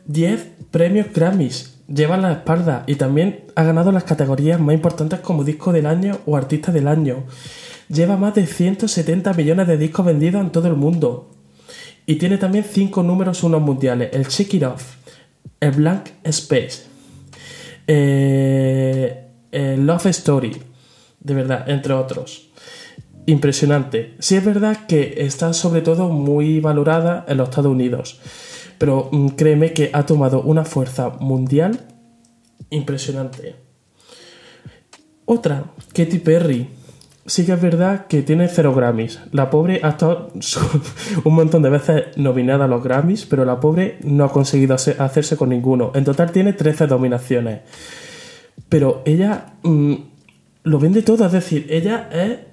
10 0.05 0.47
premios 0.71 1.07
Grammys 1.13 1.76
lleva 1.87 2.17
la 2.17 2.31
espalda 2.31 2.83
y 2.87 2.95
también 2.95 3.45
ha 3.55 3.63
ganado 3.63 3.91
las 3.91 4.03
categorías 4.03 4.59
más 4.59 4.75
importantes 4.75 5.19
como 5.21 5.43
disco 5.43 5.71
del 5.71 5.85
año 5.85 6.19
o 6.25 6.35
artista 6.35 6.71
del 6.71 6.87
año. 6.87 7.23
Lleva 7.89 8.17
más 8.17 8.35
de 8.35 8.45
170 8.45 9.33
millones 9.33 9.67
de 9.67 9.77
discos 9.77 10.05
vendidos 10.05 10.41
en 10.41 10.51
todo 10.51 10.67
el 10.67 10.75
mundo. 10.75 11.31
Y 12.05 12.15
tiene 12.15 12.37
también 12.37 12.63
5 12.63 13.03
números 13.03 13.43
unos 13.43 13.61
mundiales. 13.61 14.09
El 14.13 14.27
Check 14.27 14.53
It 14.55 14.63
Off, 14.63 14.95
el 15.59 15.71
Blank 15.71 16.09
Space, 16.23 16.83
eh, 17.87 19.25
el 19.51 19.85
Love 19.85 20.07
Story, 20.07 20.57
de 21.19 21.33
verdad, 21.33 21.69
entre 21.69 21.93
otros. 21.93 22.49
Impresionante. 23.25 24.15
Sí 24.19 24.35
es 24.35 24.45
verdad 24.45 24.85
que 24.87 25.15
está 25.17 25.51
sobre 25.51 25.81
todo 25.81 26.07
muy 26.09 26.61
valorada 26.61 27.25
en 27.27 27.37
los 27.37 27.49
Estados 27.49 27.71
Unidos 27.71 28.21
pero 28.77 29.09
mm, 29.11 29.29
créeme 29.29 29.73
que 29.73 29.89
ha 29.93 30.05
tomado 30.05 30.41
una 30.41 30.65
fuerza 30.65 31.09
mundial 31.19 31.87
impresionante. 32.69 33.55
Otra, 35.25 35.65
Katy 35.93 36.19
Perry. 36.19 36.69
Sí 37.25 37.45
que 37.45 37.51
es 37.51 37.61
verdad 37.61 38.07
que 38.07 38.21
tiene 38.21 38.47
cero 38.47 38.73
Grammys. 38.73 39.19
La 39.33 39.49
pobre 39.49 39.81
ha 39.83 39.89
estado 39.89 40.31
un 41.25 41.33
montón 41.33 41.61
de 41.61 41.69
veces 41.69 42.03
nominada 42.15 42.65
a 42.65 42.67
los 42.69 42.81
Grammys, 42.81 43.25
pero 43.25 43.43
la 43.43 43.59
pobre 43.59 43.97
no 44.03 44.23
ha 44.23 44.31
conseguido 44.31 44.75
hacerse 44.75 45.35
con 45.35 45.49
ninguno. 45.49 45.91
En 45.93 46.05
total 46.05 46.31
tiene 46.31 46.53
13 46.53 46.87
nominaciones. 46.87 47.61
Pero 48.69 49.01
ella 49.05 49.57
mm, 49.63 49.95
lo 50.63 50.79
vende 50.79 51.01
todo, 51.01 51.25
es 51.25 51.33
decir, 51.33 51.67
ella 51.69 52.09
es 52.11 52.46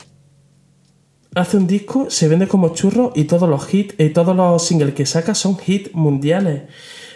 hace 1.34 1.56
un 1.56 1.66
disco, 1.66 2.06
se 2.10 2.28
vende 2.28 2.48
como 2.48 2.74
churro 2.74 3.12
y 3.14 3.24
todos 3.24 3.48
los 3.48 3.72
hits 3.72 3.94
y 3.98 4.10
todos 4.10 4.36
los 4.36 4.64
singles 4.66 4.94
que 4.94 5.06
saca 5.06 5.34
son 5.34 5.56
hits 5.66 5.94
mundiales. 5.94 6.62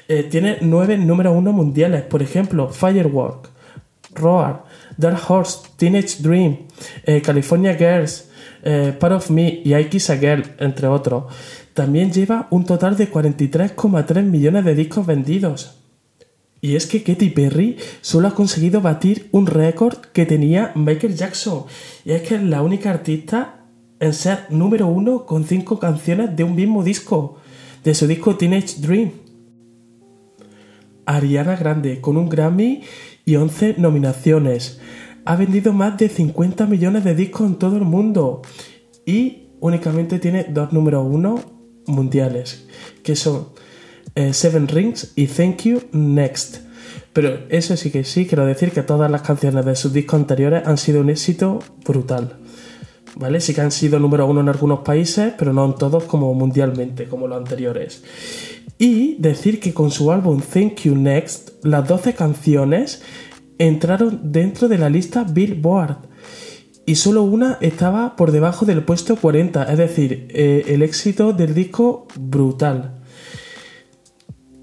Eh, 0.09 0.25
tiene 0.25 0.59
nueve 0.63 0.97
números 0.97 1.35
uno 1.37 1.53
mundiales, 1.53 2.03
por 2.03 2.23
ejemplo, 2.23 2.69
Firework, 2.69 3.51
Roar, 4.15 4.65
Dark 4.97 5.21
Horse, 5.29 5.59
Teenage 5.77 6.23
Dream, 6.23 6.67
eh, 7.05 7.21
California 7.23 7.75
Girls, 7.75 8.31
eh, 8.63 8.95
Part 8.99 9.15
of 9.15 9.31
Me 9.31 9.61
y 9.65 9.75
I 9.75 9.85
Kiss 9.85 10.11
a 10.11 10.17
Girl, 10.17 10.45
entre 10.59 10.89
otros. 10.89 11.25
También 11.75 12.13
lleva 12.13 12.49
un 12.51 12.65
total 12.65 12.97
de 12.97 13.11
43,3 13.11 14.25
millones 14.25 14.65
de 14.65 14.75
discos 14.75 15.07
vendidos. 15.07 15.75
Y 16.61 16.75
es 16.75 16.87
que 16.87 17.05
Katy 17.05 17.31
Perry 17.31 17.77
solo 18.01 18.29
ha 18.29 18.35
conseguido 18.35 18.81
batir 18.81 19.29
un 19.31 19.47
récord 19.47 19.99
que 20.13 20.27
tenía 20.27 20.73
Michael 20.75 21.15
Jackson. 21.15 21.65
Y 22.05 22.13
es 22.13 22.23
que 22.23 22.35
es 22.35 22.43
la 22.43 22.63
única 22.63 22.91
artista 22.91 23.58
en 24.01 24.15
ser 24.15 24.47
número 24.51 24.87
uno 24.87 25.27
con 25.27 25.45
cinco 25.45 25.79
canciones 25.79 26.37
de 26.37 26.45
un 26.45 26.55
mismo 26.55 26.85
disco, 26.85 27.37
de 27.85 27.95
su 27.95 28.07
disco 28.07 28.37
Teenage 28.37 28.81
Dream. 28.81 29.13
Ariana 31.07 31.57
Grande, 31.57 32.01
con 32.01 32.17
un 32.17 32.29
Grammy 32.29 32.83
y 33.25 33.37
11 33.37 33.77
nominaciones, 33.79 34.81
ha 35.25 35.37
vendido 35.37 35.73
más 35.73 35.97
de 35.99 36.09
50 36.09 36.67
millones 36.67 37.05
de 37.05 37.15
discos 37.15 37.47
en 37.47 37.57
todo 37.57 37.77
el 37.77 37.85
mundo 37.85 38.43
y 39.07 39.49
únicamente 39.61 40.19
tiene 40.19 40.45
dos 40.45 40.73
números 40.73 41.07
uno 41.09 41.41
mundiales, 41.87 42.67
que 43.03 43.17
son 43.17 43.49
eh, 44.15 44.33
Seven 44.33 44.69
Rings 44.69 45.13
y 45.17 45.27
Thank 45.27 45.63
You 45.63 45.83
Next. 45.93 46.59
Pero 47.13 47.41
eso 47.49 47.77
sí 47.77 47.91
que 47.91 48.05
sí, 48.05 48.27
quiero 48.27 48.47
decir 48.47 48.71
que 48.71 48.83
todas 48.83 49.11
las 49.11 49.23
canciones 49.23 49.65
de 49.65 49.77
sus 49.77 49.93
discos 49.93 50.21
anteriores 50.21 50.67
han 50.67 50.79
sido 50.79 51.01
un 51.01 51.11
éxito 51.11 51.61
brutal. 51.85 52.39
¿Vale? 53.19 53.41
Sí 53.41 53.55
que 53.55 53.61
han 53.61 53.73
sido 53.73 53.99
número 53.99 54.27
uno 54.27 54.41
en 54.41 54.49
algunos 54.49 54.81
países, 54.81 55.35
pero 55.39 55.53
no 55.53 55.65
en 55.65 55.75
todos 55.75 56.05
como 56.05 56.33
mundialmente, 56.35 57.07
como 57.07 57.27
los 57.27 57.39
anteriores. 57.39 58.03
Y 58.79 59.17
decir 59.19 59.61
que 59.61 59.75
con 59.75 59.91
su 59.91 60.13
álbum 60.13 60.41
Thank 60.41 60.83
You 60.83 60.95
Next, 60.95 61.65
las 61.65 61.87
12 61.87 62.15
canciones 62.15 63.03
entraron 63.59 64.33
dentro 64.33 64.69
de 64.69 64.79
la 64.79 64.89
lista 64.89 65.25
Billboard. 65.25 66.07
y 66.87 66.95
solo 66.95 67.23
una 67.23 67.59
estaba 67.61 68.17
por 68.17 68.33
debajo 68.33 68.65
del 68.65 68.83
puesto 68.83 69.17
40, 69.17 69.65
es 69.65 69.77
decir, 69.77 70.29
eh, 70.31 70.65
el 70.69 70.81
éxito 70.83 71.35
del 71.35 71.53
disco 71.53 72.07
brutal. 72.19 73.03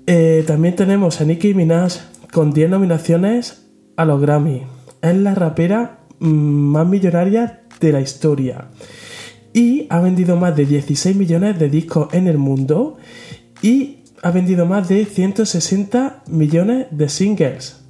Eh, 0.07 0.43
también 0.47 0.75
tenemos 0.75 1.21
a 1.21 1.25
Nicki 1.25 1.53
Minaj 1.53 1.93
con 2.31 2.51
10 2.51 2.71
nominaciones 2.71 3.67
a 3.95 4.05
los 4.05 4.19
Grammy. 4.19 4.63
Es 5.03 5.15
la 5.15 5.35
rapera 5.35 5.99
mm, 6.19 6.27
más 6.27 6.87
millonaria 6.87 7.64
de 7.79 7.91
la 7.91 8.01
historia. 8.01 8.67
Y 9.53 9.87
ha 9.89 9.99
vendido 9.99 10.35
más 10.35 10.55
de 10.55 10.65
16 10.65 11.15
millones 11.15 11.59
de 11.59 11.69
discos 11.69 12.13
en 12.13 12.27
el 12.27 12.37
mundo 12.37 12.97
y 13.61 13.99
ha 14.21 14.31
vendido 14.31 14.65
más 14.65 14.89
de 14.89 15.05
160 15.05 16.23
millones 16.27 16.87
de 16.91 17.09
singles 17.09 17.85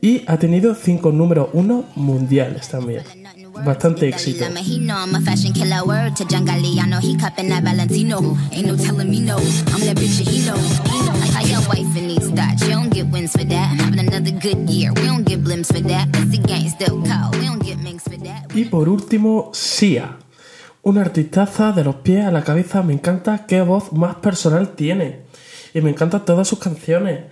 y 0.00 0.22
ha 0.26 0.38
tenido 0.38 0.74
cinco 0.74 1.10
números 1.10 1.48
uno 1.52 1.84
mundiales 1.96 2.68
también. 2.68 3.02
Bastante 3.64 4.08
éxito. 4.08 4.44
Y 18.54 18.64
por 18.66 18.88
último, 18.88 19.50
Sia. 19.52 20.16
Una 20.82 21.00
artistaza 21.00 21.72
de 21.72 21.84
los 21.84 21.96
pies 21.96 22.24
a 22.24 22.30
la 22.30 22.44
cabeza. 22.44 22.82
Me 22.82 22.92
encanta 22.92 23.46
qué 23.46 23.62
voz 23.62 23.92
más 23.92 24.16
personal 24.16 24.70
tiene. 24.70 25.20
Y 25.74 25.80
me 25.80 25.90
encantan 25.90 26.24
todas 26.24 26.48
sus 26.48 26.58
canciones. 26.58 27.24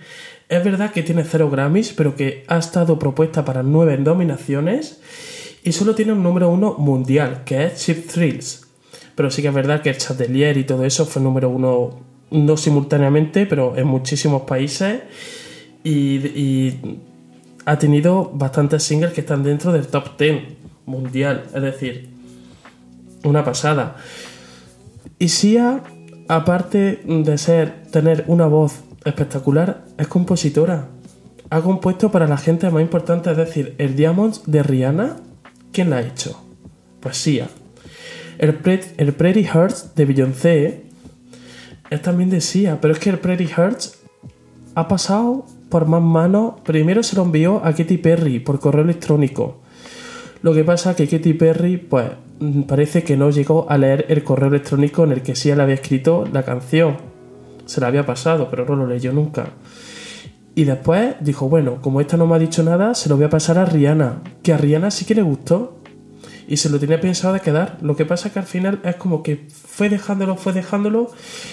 Es 0.47 0.63
verdad 0.63 0.91
que 0.91 1.03
tiene 1.03 1.23
cero 1.23 1.49
Grammys, 1.49 1.93
pero 1.93 2.15
que 2.15 2.43
ha 2.47 2.57
estado 2.57 2.99
propuesta 2.99 3.43
para 3.43 3.63
nueve 3.63 3.97
nominaciones 3.97 4.99
y 5.63 5.71
solo 5.71 5.95
tiene 5.95 6.13
un 6.13 6.21
número 6.21 6.49
uno 6.49 6.75
mundial, 6.77 7.43
que 7.43 7.65
es 7.65 7.83
Chip 7.83 8.07
Thrills. 8.07 8.67
Pero 9.15 9.31
sí 9.31 9.41
que 9.41 9.47
es 9.47 9.53
verdad 9.53 9.81
que 9.81 9.89
el 9.89 9.97
Chatelier 9.97 10.57
y 10.57 10.63
todo 10.63 10.85
eso 10.85 11.07
fue 11.07 11.23
número 11.23 11.49
uno 11.49 11.99
no 12.29 12.57
simultáneamente, 12.57 13.47
pero 13.47 13.75
en 13.75 13.87
muchísimos 13.87 14.43
países 14.43 15.01
y, 15.85 16.79
ha 17.67 17.79
tenido 17.79 18.31
bastantes 18.31 18.83
singles 18.83 19.13
que 19.13 19.21
están 19.21 19.41
dentro 19.41 19.71
del 19.71 19.87
top 19.87 20.17
10 20.19 20.43
mundial, 20.85 21.45
es 21.53 21.61
decir, 21.61 22.09
una 23.23 23.43
pasada. 23.43 23.95
Y 25.17 25.29
Sia, 25.29 25.81
aparte 26.27 27.01
de 27.07 27.37
ser 27.39 27.83
tener 27.91 28.23
una 28.27 28.45
voz 28.45 28.81
espectacular, 29.03 29.83
es 29.97 30.07
compositora. 30.07 30.89
Ha 31.49 31.61
compuesto 31.61 32.11
para 32.11 32.27
la 32.27 32.37
gente 32.37 32.69
más 32.69 32.83
importante, 32.83 33.31
es 33.31 33.37
decir, 33.37 33.73
el 33.79 33.95
Diamonds 33.95 34.43
de 34.45 34.61
Rihanna. 34.61 35.17
¿Quién 35.71 35.89
la 35.89 35.97
ha 35.97 36.01
hecho? 36.01 36.39
Pues 36.99 37.17
Sia. 37.17 37.47
El, 38.37 38.59
el 38.97 39.13
Pretty 39.13 39.43
Hearts 39.43 39.95
de 39.95 40.05
Beyoncé 40.05 40.83
es 41.89 42.01
también 42.01 42.29
de 42.29 42.41
Sia, 42.41 42.79
pero 42.79 42.93
es 42.93 42.99
que 42.99 43.09
el 43.09 43.17
Pretty 43.17 43.47
Hearts 43.47 43.99
ha 44.75 44.87
pasado 44.87 45.45
por 45.75 45.87
más 45.87 46.01
manos. 46.01 46.53
Primero 46.63 47.03
se 47.03 47.17
lo 47.17 47.23
envió 47.23 47.57
a 47.57 47.73
Katy 47.73 47.97
Perry 47.97 48.39
por 48.39 48.61
correo 48.61 48.85
electrónico. 48.85 49.59
Lo 50.41 50.53
que 50.53 50.63
pasa 50.63 50.91
es 50.91 50.95
que 50.95 51.05
Katy 51.05 51.33
Perry, 51.33 51.75
pues, 51.75 52.11
parece 52.65 53.03
que 53.03 53.17
no 53.17 53.29
llegó 53.29 53.69
a 53.69 53.77
leer 53.77 54.05
el 54.07 54.23
correo 54.23 54.47
electrónico 54.47 55.03
en 55.03 55.11
el 55.11 55.21
que 55.21 55.35
Sia 55.35 55.53
le 55.53 55.63
había 55.63 55.75
escrito 55.75 56.23
la 56.31 56.43
canción 56.43 56.95
se 57.65 57.81
la 57.81 57.87
había 57.87 58.05
pasado, 58.05 58.47
pero 58.49 58.65
no 58.65 58.77
lo 58.77 58.87
leyó 58.87 59.11
nunca. 59.11 59.49
Y 60.55 60.63
después 60.63 61.15
dijo, 61.19 61.49
bueno, 61.49 61.81
como 61.81 61.99
esta 61.99 62.15
no 62.15 62.25
me 62.25 62.35
ha 62.35 62.39
dicho 62.39 62.63
nada, 62.63 62.95
se 62.95 63.09
lo 63.09 63.17
voy 63.17 63.25
a 63.25 63.29
pasar 63.29 63.57
a 63.57 63.65
Rihanna, 63.65 64.21
que 64.43 64.53
a 64.53 64.57
Rihanna 64.57 64.91
sí 64.91 65.03
que 65.03 65.13
le 65.13 65.23
gustó. 65.23 65.81
Y 66.47 66.55
se 66.57 66.69
lo 66.69 66.79
tenía 66.79 67.01
pensado 67.01 67.33
de 67.33 67.41
quedar. 67.41 67.79
Lo 67.81 67.97
que 67.97 68.05
pasa 68.05 68.27
es 68.27 68.33
que 68.33 68.39
al 68.39 68.45
final 68.45 68.79
es 68.85 68.95
como 68.95 69.23
que 69.23 69.47
fue 69.49 69.89
dejándolo, 69.89 70.37
fue 70.37 70.53
dejándolo, 70.53 71.09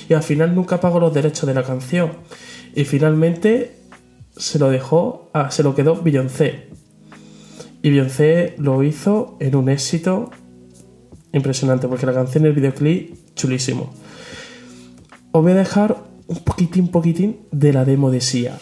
y 0.09 0.15
al 0.15 0.23
final 0.23 0.55
nunca 0.55 0.81
pagó 0.81 1.01
los 1.01 1.13
derechos 1.13 1.49
de 1.49 1.55
la 1.55 1.65
canción. 1.65 2.13
Y 2.75 2.85
finalmente 2.85 3.82
se 4.37 4.59
lo 4.59 4.71
dejó, 4.71 5.31
a, 5.33 5.51
se 5.51 5.63
lo 5.63 5.75
quedó 5.75 6.03
Beyoncé. 6.03 6.69
Y 7.83 7.91
Beyoncé 7.91 8.55
lo 8.59 8.83
hizo 8.83 9.37
en 9.41 9.57
un 9.57 9.69
éxito 9.69 10.31
impresionante, 11.33 11.89
porque 11.89 12.07
la 12.07 12.13
canción 12.13 12.45
y 12.45 12.49
el 12.49 12.53
videoclip 12.53 13.35
chulísimo 13.35 13.93
os 15.33 15.43
voy 15.43 15.53
a 15.53 15.57
dejar 15.57 15.97
un 16.27 16.39
poquitín, 16.41 16.89
poquitín 16.89 17.41
de 17.51 17.73
la 17.73 17.85
demo 17.85 18.11
de 18.11 18.21
Sia. 18.21 18.59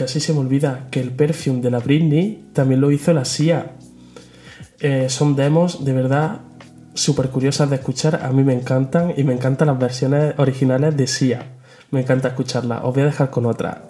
Casi 0.00 0.18
se 0.18 0.32
me 0.32 0.38
olvida 0.38 0.86
que 0.90 0.98
el 0.98 1.10
perfume 1.10 1.60
de 1.60 1.70
la 1.70 1.78
Britney 1.78 2.48
también 2.54 2.80
lo 2.80 2.90
hizo 2.90 3.12
la 3.12 3.26
Sia. 3.26 3.72
Eh, 4.78 5.10
son 5.10 5.36
demos 5.36 5.84
de 5.84 5.92
verdad 5.92 6.40
súper 6.94 7.28
curiosas 7.28 7.68
de 7.68 7.76
escuchar, 7.76 8.24
a 8.24 8.32
mí 8.32 8.42
me 8.42 8.54
encantan 8.54 9.12
y 9.14 9.24
me 9.24 9.34
encantan 9.34 9.68
las 9.68 9.78
versiones 9.78 10.32
originales 10.38 10.96
de 10.96 11.06
Sia. 11.06 11.52
Me 11.90 12.00
encanta 12.00 12.28
escucharlas. 12.28 12.80
Os 12.82 12.94
voy 12.94 13.02
a 13.02 13.06
dejar 13.06 13.28
con 13.28 13.44
otra. 13.44 13.89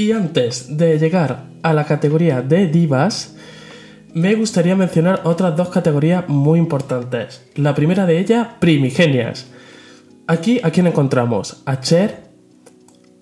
Y 0.00 0.12
antes 0.12 0.78
de 0.78 0.98
llegar 0.98 1.44
a 1.62 1.74
la 1.74 1.84
categoría 1.84 2.40
de 2.40 2.68
divas, 2.68 3.36
me 4.14 4.34
gustaría 4.34 4.74
mencionar 4.74 5.20
otras 5.24 5.54
dos 5.54 5.68
categorías 5.68 6.26
muy 6.26 6.58
importantes. 6.58 7.44
La 7.54 7.74
primera 7.74 8.06
de 8.06 8.18
ellas, 8.18 8.48
primigenias. 8.60 9.48
Aquí, 10.26 10.58
¿a 10.62 10.70
quién 10.70 10.86
encontramos? 10.86 11.60
A 11.66 11.80
Cher, 11.80 12.30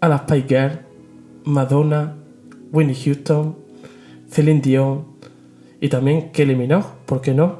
a 0.00 0.08
las 0.08 0.20
Spice 0.20 0.46
Girls, 0.46 0.78
Madonna, 1.42 2.14
Winnie 2.70 2.94
Houston, 2.94 3.56
Celine 4.30 4.60
Dion 4.60 5.04
y 5.80 5.88
también 5.88 6.30
Kelly 6.30 6.54
Minogue, 6.54 6.86
¿por 7.06 7.20
qué 7.20 7.34
no? 7.34 7.58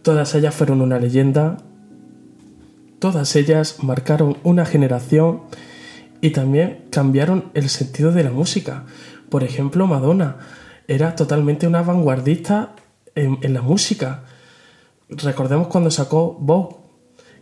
Todas 0.00 0.34
ellas 0.34 0.54
fueron 0.54 0.80
una 0.80 0.98
leyenda, 0.98 1.58
todas 3.00 3.36
ellas 3.36 3.84
marcaron 3.84 4.38
una 4.44 4.64
generación 4.64 5.42
y 6.24 6.30
también 6.30 6.86
cambiaron 6.90 7.50
el 7.52 7.68
sentido 7.68 8.10
de 8.10 8.24
la 8.24 8.30
música. 8.30 8.86
Por 9.28 9.44
ejemplo, 9.44 9.86
Madonna 9.86 10.38
era 10.88 11.14
totalmente 11.14 11.66
una 11.66 11.82
vanguardista 11.82 12.74
en, 13.14 13.52
la 13.52 13.60
música. 13.60 14.24
Recordemos 15.10 15.66
cuando 15.66 15.90
sacó 15.90 16.34
Vogue, 16.40 16.76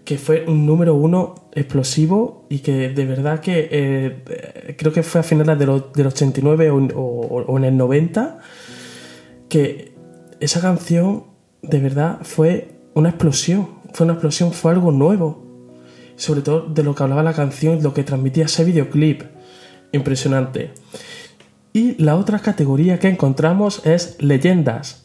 que 0.05 0.19
fue 0.19 0.47
un 0.49 0.67
número 0.67 0.97
uno 0.97 1.37
explosivo 1.53 2.45
y 2.51 2.59
que 2.59 2.89
de 2.89 3.07
verdad 3.07 3.39
que 3.39 3.69
eh, 3.71 4.75
creo 4.77 4.93
que 4.93 5.05
fue 5.05 5.21
a 5.21 5.23
finales 5.23 5.57
del 5.61 6.07
89 6.09 6.71
o, 6.73 7.57
en 7.57 7.65
el 7.65 7.77
90, 7.77 8.41
que 9.49 9.95
esa 10.41 10.61
canción 10.61 11.27
de 11.63 11.79
verdad 11.79 12.19
fue 12.23 12.81
una 12.95 13.11
explosión, 13.11 13.69
fue 13.93 14.07
una 14.07 14.15
explosión, 14.15 14.51
fue 14.53 14.73
algo 14.73 14.91
nuevo, 14.91 15.52
sobre 16.23 16.43
todo 16.43 16.61
de 16.69 16.85
lo 16.85 16.95
que 16.95 17.03
hablaba 17.03 17.25
la 17.25 17.33
canción, 17.33 17.83
lo 17.83 17.93
que 17.93 18.05
transmitía 18.05 18.45
ese 18.45 18.65
videoclip, 18.65 19.23
impresionante. 19.91 20.71
Y 21.73 22.01
la 22.01 22.17
otra 22.17 22.39
categoría 22.39 23.01
que 23.01 23.09
encontramos 23.09 23.85
es 23.85 24.17
leyendas. 24.21 25.05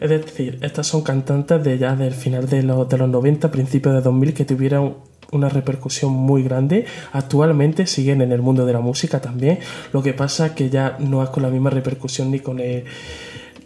Es 0.00 0.10
decir, 0.10 0.58
estas 0.60 0.86
son 0.86 1.02
cantantes 1.02 1.64
de 1.64 1.78
ya 1.78 1.96
del 1.96 2.12
final 2.12 2.46
de, 2.46 2.62
los, 2.62 2.86
de 2.88 2.98
los 2.98 3.08
90, 3.08 3.50
principios 3.50 3.94
de 3.94 4.02
2000, 4.02 4.34
que 4.34 4.44
tuvieron 4.44 4.96
una 5.32 5.48
repercusión 5.48 6.12
muy 6.12 6.42
grande. 6.42 6.84
Actualmente 7.12 7.86
siguen 7.86 8.20
en 8.20 8.30
el 8.30 8.42
mundo 8.42 8.66
de 8.66 8.74
la 8.74 8.80
música 8.80 9.20
también. 9.20 9.60
Lo 9.94 10.02
que 10.02 10.12
pasa 10.12 10.54
que 10.54 10.68
ya 10.68 10.98
no 11.00 11.22
es 11.22 11.30
con 11.30 11.42
la 11.42 11.48
misma 11.48 11.70
repercusión 11.70 12.30
ni 12.30 12.40
con 12.40 12.60
el, 12.60 12.84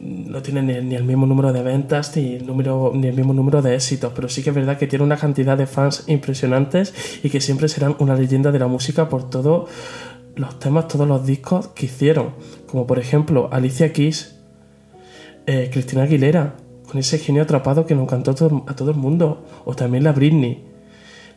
no 0.03 0.43
tienen 0.43 0.67
ni, 0.67 0.95
el 0.95 1.05
mismo 1.05 1.27
número 1.27 1.53
de 1.53 1.63
ventas 1.63 2.17
ni 2.17 2.35
el, 2.35 2.47
número, 2.47 2.93
ni 2.95 3.07
el 3.07 3.15
mismo 3.15 3.33
número 3.33 3.63
de 3.63 3.77
éxitos, 3.77 4.13
pero 4.15 4.29
sí 4.29 4.43
que 4.43 4.51
es 4.51 4.57
verdad 4.57 4.77
que 4.77 4.89
tiene 4.89 5.05
una 5.05 5.17
cantidad 5.17 5.57
de 5.57 5.67
fans 5.67 6.05
impresionantes 6.09 6.93
y 7.23 7.31
que 7.31 7.41
siempre 7.41 7.69
serán 7.69 7.95
una 8.01 8.17
leyenda 8.17 8.51
de 8.51 8.59
la 8.59 8.67
música 8.67 9.09
por 9.09 9.31
todo 9.31 9.67
los 10.35 10.59
temas, 10.59 10.89
todos 10.89 11.07
los 11.07 11.25
discos 11.25 11.69
que 11.69 11.87
hicieron, 11.87 12.31
como 12.67 12.87
por 12.87 12.99
ejemplo 12.99 13.49
Alicia 13.53 13.93
Keys, 13.93 14.35
eh, 15.47 15.71
Cristina 15.73 16.03
Aguilera, 16.03 16.57
con 16.89 16.99
ese 16.99 17.19
genio 17.19 17.43
atrapado 17.43 17.87
que 17.87 17.95
nos 17.95 18.09
cantó 18.09 18.33
a 18.33 18.75
todo 18.75 18.91
el 18.91 18.97
mundo, 18.97 19.45
o 19.65 19.75
también 19.75 20.05
la 20.05 20.13
Britney. 20.13 20.72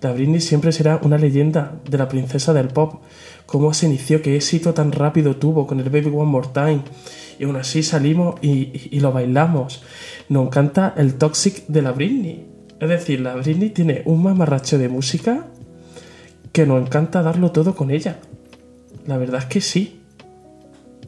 La 0.01 0.12
Britney 0.12 0.41
siempre 0.41 0.71
será 0.71 0.99
una 1.03 1.17
leyenda 1.17 1.79
de 1.89 1.97
la 1.97 2.08
princesa 2.08 2.53
del 2.53 2.67
pop. 2.67 3.01
Cómo 3.45 3.73
se 3.73 3.86
inició, 3.86 4.21
qué 4.21 4.36
éxito 4.36 4.73
tan 4.73 4.91
rápido 4.91 5.36
tuvo 5.36 5.67
con 5.67 5.79
el 5.79 5.89
Baby 5.89 6.12
One 6.13 6.31
More 6.31 6.49
Time. 6.53 6.81
Y 7.39 7.45
aún 7.45 7.55
así 7.55 7.84
salimos 7.84 8.36
y, 8.41 8.99
lo 8.99 9.12
bailamos. 9.12 9.84
Nos 10.29 10.47
encanta 10.47 10.93
el 10.97 11.15
Toxic 11.15 11.65
de 11.67 11.81
la 11.81 11.91
Britney. 11.91 12.45
Es 12.79 12.89
decir, 12.89 13.21
la 13.21 13.36
Britney 13.36 13.69
tiene 13.69 14.01
un 14.05 14.23
mamarracho 14.23 14.77
de 14.77 14.89
música 14.89 15.47
que 16.51 16.65
nos 16.65 16.81
encanta 16.81 17.21
darlo 17.21 17.51
todo 17.51 17.75
con 17.75 17.91
ella. 17.91 18.19
La 19.05 19.17
verdad 19.17 19.41
es 19.41 19.45
que 19.45 19.62
sí. 19.62 20.01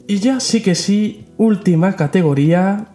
Y 0.07 0.19
ya 0.19 0.39
sí 0.39 0.61
que 0.61 0.75
sí, 0.75 1.25
última 1.37 1.95
categoría. 1.95 2.87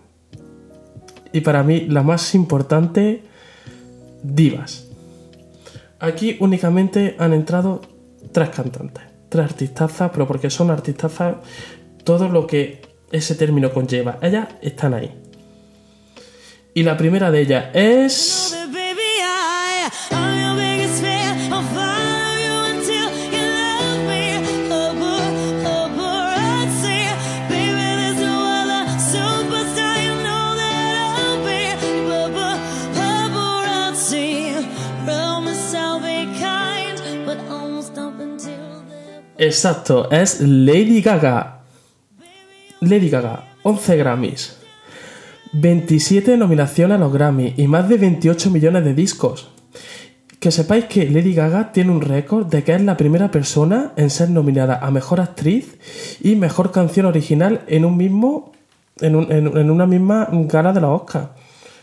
Y 1.33 1.41
para 1.41 1.63
mí 1.63 1.87
la 1.89 2.03
más 2.03 2.35
importante, 2.35 3.23
divas. 4.23 4.92
Aquí 6.03 6.37
únicamente 6.41 7.15
han 7.17 7.33
entrado 7.33 7.81
tres 8.33 8.49
cantantes, 8.49 9.05
tres 9.29 9.45
artistazas, 9.45 10.11
pero 10.13 10.27
porque 10.27 10.51
son 10.51 10.73
artistazas, 10.73 11.37
todo 12.03 12.29
lo 12.29 12.45
que 12.49 12.83
ese 13.13 13.37
término 13.37 13.73
conlleva. 13.73 14.19
Ellas 14.21 14.49
están 14.63 14.95
ahí. 14.95 15.15
Y 16.75 16.83
la 16.83 16.97
primera 16.97 17.31
de 17.31 17.41
ellas 17.43 17.67
es... 17.73 18.52
Exacto, 39.43 40.09
es 40.13 40.41
Lady 40.41 41.03
Gaga. 41.03 41.63
Lady 42.79 43.11
Gaga, 43.11 43.57
11 43.65 43.97
Grammys, 43.97 44.57
27 45.53 46.37
nominaciones 46.37 46.95
a 46.95 47.01
los 47.01 47.13
Grammys 47.13 47.59
y 47.59 47.67
más 47.67 47.89
de 47.89 47.99
28 47.99 48.51
millones 48.51 48.85
de 48.85 48.95
discos. 48.95 49.51
Que 50.39 50.53
sepáis 50.53 50.85
que 50.85 51.11
Lady 51.11 51.35
Gaga 51.35 51.73
tiene 51.73 51.91
un 51.91 52.03
récord 52.03 52.47
de 52.47 52.63
que 52.63 52.73
es 52.73 52.83
la 52.83 52.97
primera 52.97 53.33
persona 53.33 53.93
en 53.97 54.11
ser 54.11 54.31
nominada 54.31 54.79
a 54.79 54.93
Mejor 54.93 55.21
Actriz 55.21 55.77
y 56.21 56.37
Mejor 56.37 56.71
Canción 56.71 57.07
Original 57.07 57.63
en 57.67 57.85
un 57.85 57.97
mismo 57.97 58.53
en, 59.01 59.17
en 59.33 59.71
una 59.73 59.87
misma 59.87 60.29
gala 60.31 60.73
de 60.73 60.83
la 60.83 60.91
Oscar. 60.91 61.35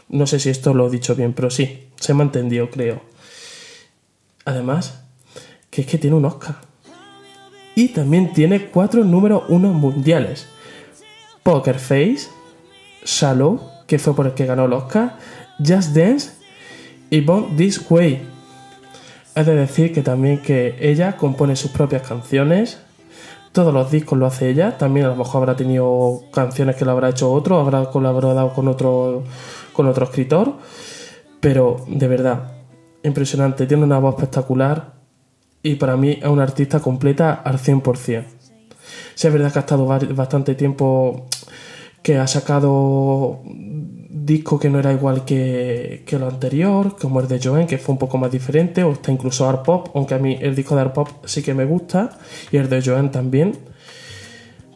No 0.08 0.26
sé 0.28 0.40
si 0.40 0.50
esto 0.50 0.74
lo 0.74 0.88
he 0.88 0.92
dicho 0.92 1.14
bien, 1.14 1.34
pero 1.34 1.50
sí, 1.50 1.90
se 1.98 2.14
me 2.14 2.24
ha 2.24 2.26
entendido, 2.26 2.70
creo. 2.70 3.02
Además, 4.46 5.04
que 5.70 5.82
es 5.82 5.88
que 5.88 5.98
tiene 5.98 6.16
un 6.16 6.24
Oscar 6.24 6.69
y 7.80 7.88
también 7.88 8.34
tiene 8.34 8.66
cuatro 8.66 9.06
números 9.06 9.44
uno 9.48 9.72
mundiales. 9.72 10.48
Poker 11.44 11.80
Face, 11.80 12.28
Shallow, 13.06 13.62
que 13.88 13.98
fue 14.00 14.14
por 14.14 14.26
el 14.28 14.34
que 14.34 14.46
ganó 14.46 14.66
el 14.66 14.74
Oscar, 14.74 15.16
Just 15.60 15.96
Dance 15.96 16.32
y 17.10 17.22
Born 17.22 17.56
This 17.56 17.90
Way. 17.90 18.22
Es 19.34 19.46
de 19.46 19.56
decir 19.56 19.94
que 19.94 20.02
también 20.02 20.42
que 20.42 20.76
ella 20.82 21.16
compone 21.16 21.56
sus 21.56 21.72
propias 21.72 22.06
canciones, 22.06 22.80
todos 23.54 23.74
los 23.74 23.90
discos 23.90 24.20
lo 24.20 24.26
hace 24.26 24.50
ella, 24.50 24.78
también 24.78 25.06
a 25.06 25.10
lo 25.10 25.16
mejor 25.16 25.38
habrá 25.38 25.56
tenido 25.56 26.24
canciones 26.34 26.76
que 26.76 26.84
lo 26.84 26.92
habrá 26.92 27.12
hecho 27.12 27.32
otro, 27.32 27.62
habrá 27.62 27.86
colaborado 27.86 28.54
con 28.54 28.68
otro, 28.68 29.24
con 29.72 29.88
otro 29.88 30.04
escritor, 30.04 30.56
pero 31.40 31.86
de 31.88 32.10
verdad, 32.10 32.52
impresionante, 33.04 33.66
tiene 33.68 33.86
una 33.86 34.00
voz 34.00 34.16
espectacular, 34.16 34.99
y 35.64 35.76
para 35.76 35.98
mí 35.98 36.20
es 36.22 36.28
una 36.28 36.44
artista 36.44 36.80
completa 36.80 37.34
al 37.34 37.58
100%. 37.58 38.26
Sí, 39.16 39.28
es 39.28 39.34
verdad 39.34 39.52
que 39.52 39.60
ha 39.60 39.62
estado 39.62 39.86
bastante 39.86 40.56
tiempo 40.56 41.28
que 42.02 42.18
ha 42.18 42.28
sacado 42.28 43.42
disco 43.46 44.60
que 44.60 44.70
no 44.70 44.80
era 44.80 44.94
igual 44.94 45.26
que, 45.26 46.04
que, 46.06 46.18
lo 46.18 46.28
anterior, 46.28 46.96
como 46.98 47.20
el 47.20 47.28
de 47.28 47.40
Joanne, 47.42 47.68
que 47.68 47.78
fue 47.78 47.94
un 47.94 48.00
poco 48.00 48.18
más 48.18 48.32
diferente, 48.32 48.84
o 48.84 48.94
está 48.94 49.12
incluso 49.12 49.48
Art 49.48 49.66
Pop, 49.66 49.90
aunque 49.96 50.14
a 50.14 50.20
mí 50.20 50.38
el 50.40 50.56
disco 50.56 50.76
de 50.76 50.82
Art 50.82 50.94
Pop 50.94 51.10
sí 51.26 51.44
que 51.44 51.54
me 51.54 51.66
gusta, 51.66 52.18
y 52.52 52.58
el 52.58 52.70
de 52.70 52.82
Joanne 52.82 53.10
también. 53.10 53.58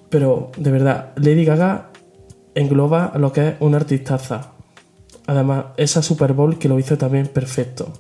Pero 0.09 0.51
de 0.57 0.71
verdad, 0.71 1.13
Lady 1.15 1.45
Gaga 1.45 1.89
engloba 2.55 3.13
lo 3.17 3.31
que 3.31 3.47
es 3.47 3.55
una 3.59 3.77
artistaza. 3.77 4.51
Además, 5.25 5.65
esa 5.77 6.01
Super 6.01 6.33
Bowl 6.33 6.59
que 6.59 6.67
lo 6.67 6.77
hizo 6.77 6.97
también 6.97 7.27
perfecto. 7.27 7.93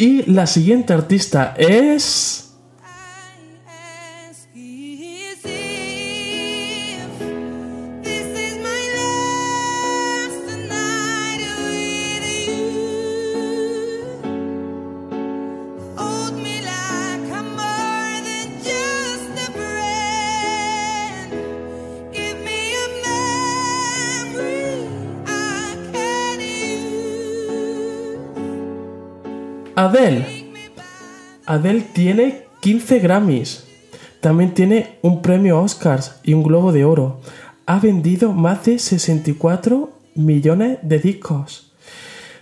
Y 0.00 0.30
la 0.30 0.46
siguiente 0.46 0.92
artista 0.92 1.54
es... 1.58 2.47
Adele. 29.78 30.26
Adele 31.46 31.82
tiene 31.92 32.46
15 32.62 32.98
Grammys. 32.98 33.64
También 34.20 34.52
tiene 34.52 34.98
un 35.02 35.22
premio 35.22 35.60
Oscars 35.60 36.18
y 36.24 36.34
un 36.34 36.42
Globo 36.42 36.72
de 36.72 36.84
Oro. 36.84 37.20
Ha 37.64 37.78
vendido 37.78 38.32
más 38.32 38.64
de 38.64 38.80
64 38.80 39.92
millones 40.16 40.78
de 40.82 40.98
discos. 40.98 41.72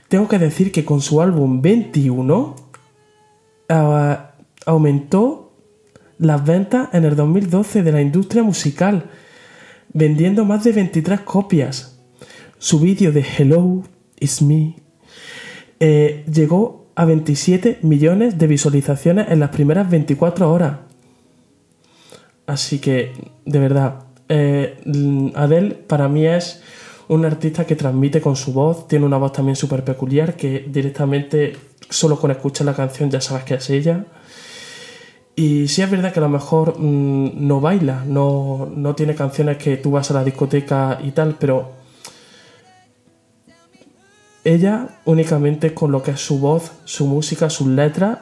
Tengo 0.09 0.29
que 0.29 0.39
decir 0.39 0.73
que 0.73 0.87
con 0.87 1.03
su 1.03 1.21
álbum 1.21 1.61
21 1.61 2.57
ah, 3.69 4.31
aumentó 4.65 5.53
las 6.17 6.43
ventas 6.43 6.89
en 6.95 7.05
el 7.05 7.17
2012 7.17 7.83
de 7.83 7.93
la 7.93 8.01
industria 8.01 8.45
musical, 8.45 9.11
vendiendo 9.93 10.47
más 10.47 10.65
de 10.65 10.73
23 10.73 11.21
copias. 11.21 12.01
Su 12.57 12.81
vídeo 12.81 13.13
de 13.13 13.21
Hello, 13.21 13.83
It's 14.19 14.41
Me 14.41 14.77
eh, 15.81 16.25
llegó 16.33 16.86
a 16.97 17.05
27 17.05 17.79
millones 17.83 18.39
de 18.39 18.47
visualizaciones 18.47 19.31
en 19.31 19.39
las 19.39 19.51
primeras 19.51 19.89
24 19.89 20.51
horas. 20.51 20.79
Así 22.47 22.79
que, 22.79 23.13
de 23.45 23.59
verdad, 23.59 24.05
eh, 24.29 24.79
Adele 25.35 25.75
para 25.75 26.09
mí 26.09 26.27
es 26.27 26.63
un 27.09 27.25
artista 27.25 27.67
que 27.67 27.77
transmite 27.77 28.21
con 28.21 28.35
su 28.35 28.53
voz, 28.53 28.89
tiene 28.89 29.05
una 29.05 29.19
voz 29.19 29.33
también 29.33 29.57
súper 29.57 29.85
peculiar 29.85 30.35
que 30.35 30.65
directamente 30.69 31.57
solo 31.89 32.19
con 32.19 32.31
escuchar 32.31 32.67
la 32.67 32.75
canción 32.75 33.11
ya 33.11 33.21
sabes 33.21 33.45
que 33.45 33.55
es 33.55 33.71
ella. 33.71 34.07
Y 35.37 35.69
sí 35.69 35.83
es 35.83 35.91
verdad 35.91 36.15
que 36.15 36.21
a 36.21 36.23
lo 36.23 36.31
mejor 36.31 36.79
mm, 36.79 37.47
no 37.47 37.61
baila, 37.61 38.05
no, 38.07 38.73
no 38.75 38.95
tiene 38.95 39.15
canciones 39.15 39.59
que 39.59 39.77
tú 39.77 39.91
vas 39.91 40.11
a 40.11 40.15
la 40.15 40.25
discoteca 40.25 40.99
y 41.05 41.11
tal, 41.11 41.37
pero 41.39 41.73
ella 44.47 45.01
únicamente 45.05 45.75
con 45.75 45.91
lo 45.91 46.03
que 46.03 46.13
es 46.13 46.21
su 46.21 46.39
voz, 46.39 46.73
su 46.85 47.07
música, 47.07 47.51
sus 47.51 47.67
letras, 47.67 48.19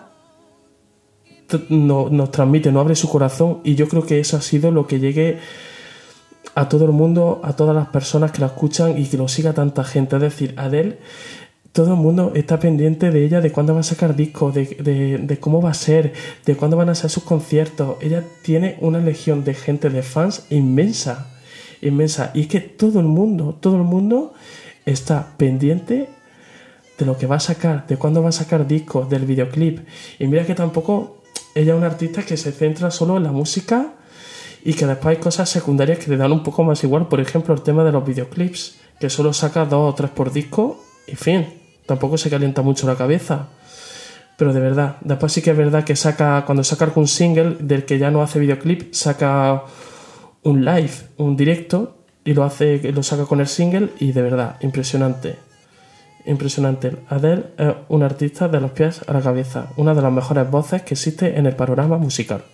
nos 1.69 2.31
transmite, 2.31 2.73
nos 2.73 2.81
abre 2.81 2.97
su 2.97 3.09
corazón 3.09 3.61
y 3.63 3.75
yo 3.75 3.89
creo 3.89 4.05
que 4.07 4.19
eso 4.19 4.37
ha 4.37 4.41
sido 4.41 4.71
lo 4.71 4.87
que 4.87 4.99
llegue 4.99 5.39
a 6.55 6.69
todo 6.69 6.87
el 6.87 6.93
mundo, 6.93 7.41
a 7.45 7.55
todas 7.55 7.77
las 7.77 7.89
personas 7.89 8.33
que 8.33 8.41
la 8.41 8.47
escuchan 8.47 8.99
y 8.99 9.07
que 9.07 9.19
lo 9.19 9.29
siga 9.29 9.53
tanta 9.53 9.85
gente. 9.85 10.17
Es 10.17 10.23
decir, 10.23 10.55
Adele, 10.57 10.99
todo 11.73 11.93
el 11.93 12.01
mundo 12.01 12.33
está 12.35 12.59
pendiente 12.59 13.11
de 13.11 13.25
ella, 13.25 13.41
de 13.43 13.53
cuándo 13.53 13.75
va 13.75 13.81
a 13.81 13.83
sacar 13.83 14.17
discos, 14.17 14.55
de, 14.55 15.19
de 15.23 15.39
cómo 15.39 15.61
va 15.61 15.71
a 15.71 15.75
ser, 15.75 16.15
de 16.47 16.57
cuándo 16.57 16.77
van 16.77 16.89
a 16.89 16.95
ser 16.95 17.11
sus 17.11 17.25
conciertos. 17.25 17.97
Ella 18.01 18.25
tiene 18.43 18.79
una 18.81 19.01
legión 19.01 19.45
de 19.45 19.53
gente, 19.53 19.91
de 19.91 20.03
fans 20.03 20.47
inmensa, 20.49 21.27
inmensa. 21.83 22.31
Y 22.33 22.43
es 22.43 22.47
que 22.47 22.61
todo 22.61 23.01
el 23.01 23.07
mundo, 23.07 23.59
todo 23.61 23.77
el 23.77 23.83
mundo 23.83 24.33
está 24.87 25.35
pendiente 25.37 26.09
de 26.99 27.07
lo 27.07 27.16
que 27.16 27.27
va 27.27 27.37
a 27.37 27.40
sacar, 27.40 27.87
de 27.87 27.97
cuándo 27.97 28.23
va 28.23 28.29
a 28.29 28.33
sacar 28.33 28.66
discos, 28.66 29.09
del 29.09 29.25
videoclip. 29.25 29.81
Y 30.18 30.27
mira 30.27 30.44
que 30.44 30.55
tampoco 30.55 31.23
ella 31.55 31.73
es 31.73 31.79
una 31.79 31.87
artista 31.87 32.23
que 32.23 32.37
se 32.37 32.53
centra 32.53 32.90
solo 32.90 33.16
en 33.16 33.25
la 33.25 33.33
música 33.33 33.94
y 34.64 34.75
que 34.75 34.87
después 34.87 35.16
hay 35.16 35.23
cosas 35.23 35.49
secundarias 35.49 35.99
que 35.99 36.11
le 36.11 36.16
dan 36.16 36.33
un 36.33 36.42
poco 36.42 36.64
más 36.64 36.83
igual. 36.85 37.09
Por 37.09 37.20
ejemplo, 37.20 37.55
el 37.55 37.62
tema 37.62 37.85
de 37.85 37.92
los 37.92 38.05
videoclips, 38.05 38.77
que 38.99 39.11
solo 39.11 39.33
saca 39.33 39.64
dos 39.64 39.92
o 39.92 39.94
tres 39.94 40.11
por 40.11 40.33
disco 40.33 40.83
y 41.07 41.16
fin, 41.16 41.47
tampoco 41.87 42.16
se 42.16 42.31
calienta 42.31 42.62
mucho 42.62 42.87
la 42.87 42.97
cabeza. 42.97 43.49
Pero 44.37 44.53
de 44.53 44.61
verdad, 44.61 44.97
después 45.03 45.33
sí 45.33 45.42
que 45.42 45.51
es 45.51 45.57
verdad 45.57 45.85
que 45.85 45.94
saca, 45.94 46.44
cuando 46.44 46.64
saca 46.64 46.85
algún 46.85 47.07
single 47.07 47.57
del 47.61 47.85
que 47.85 47.99
ya 47.99 48.11
no 48.11 48.23
hace 48.23 48.40
videoclip, 48.40 48.92
saca 48.92 49.64
un 50.42 50.64
live, 50.64 50.92
un 51.18 51.37
directo 51.37 52.04
y 52.25 52.35
lo 52.35 52.45
hace, 52.45 52.79
lo 52.93 53.03
saca 53.03 53.27
con 53.27 53.41
el 53.41 53.49
single 53.49 53.91
y 54.01 54.13
de 54.13 54.23
verdad, 54.23 54.57
impresionante. 54.63 55.37
impresionante. 56.27 56.97
Adele 57.09 57.45
es 57.59 57.75
una 57.89 58.07
artista 58.07 58.49
de 58.49 58.61
los 58.61 58.71
pies 58.71 59.03
a 59.07 59.13
la 59.13 59.21
cabeza, 59.21 59.71
una 59.77 59.95
de 59.95 60.03
las 60.03 60.13
mejores 60.13 60.51
voces 60.51 60.83
que 60.83 60.95
existe 60.95 61.39
en 61.39 61.47
el 61.47 61.55
panorama 61.55 61.99
musical. 61.99 62.45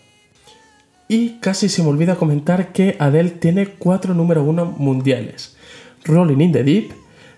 Y 1.06 1.38
casi 1.40 1.68
se 1.68 1.82
me 1.82 1.88
olvida 1.88 2.16
comentar 2.16 2.72
que 2.72 2.96
Adele 2.98 3.30
tiene 3.30 3.66
cuatro 3.66 4.14
número 4.14 4.42
uno 4.44 4.64
mundiales. 4.64 5.56
Rolling 6.04 6.40
in 6.40 6.52
the 6.52 6.64
Deep, 6.64 6.92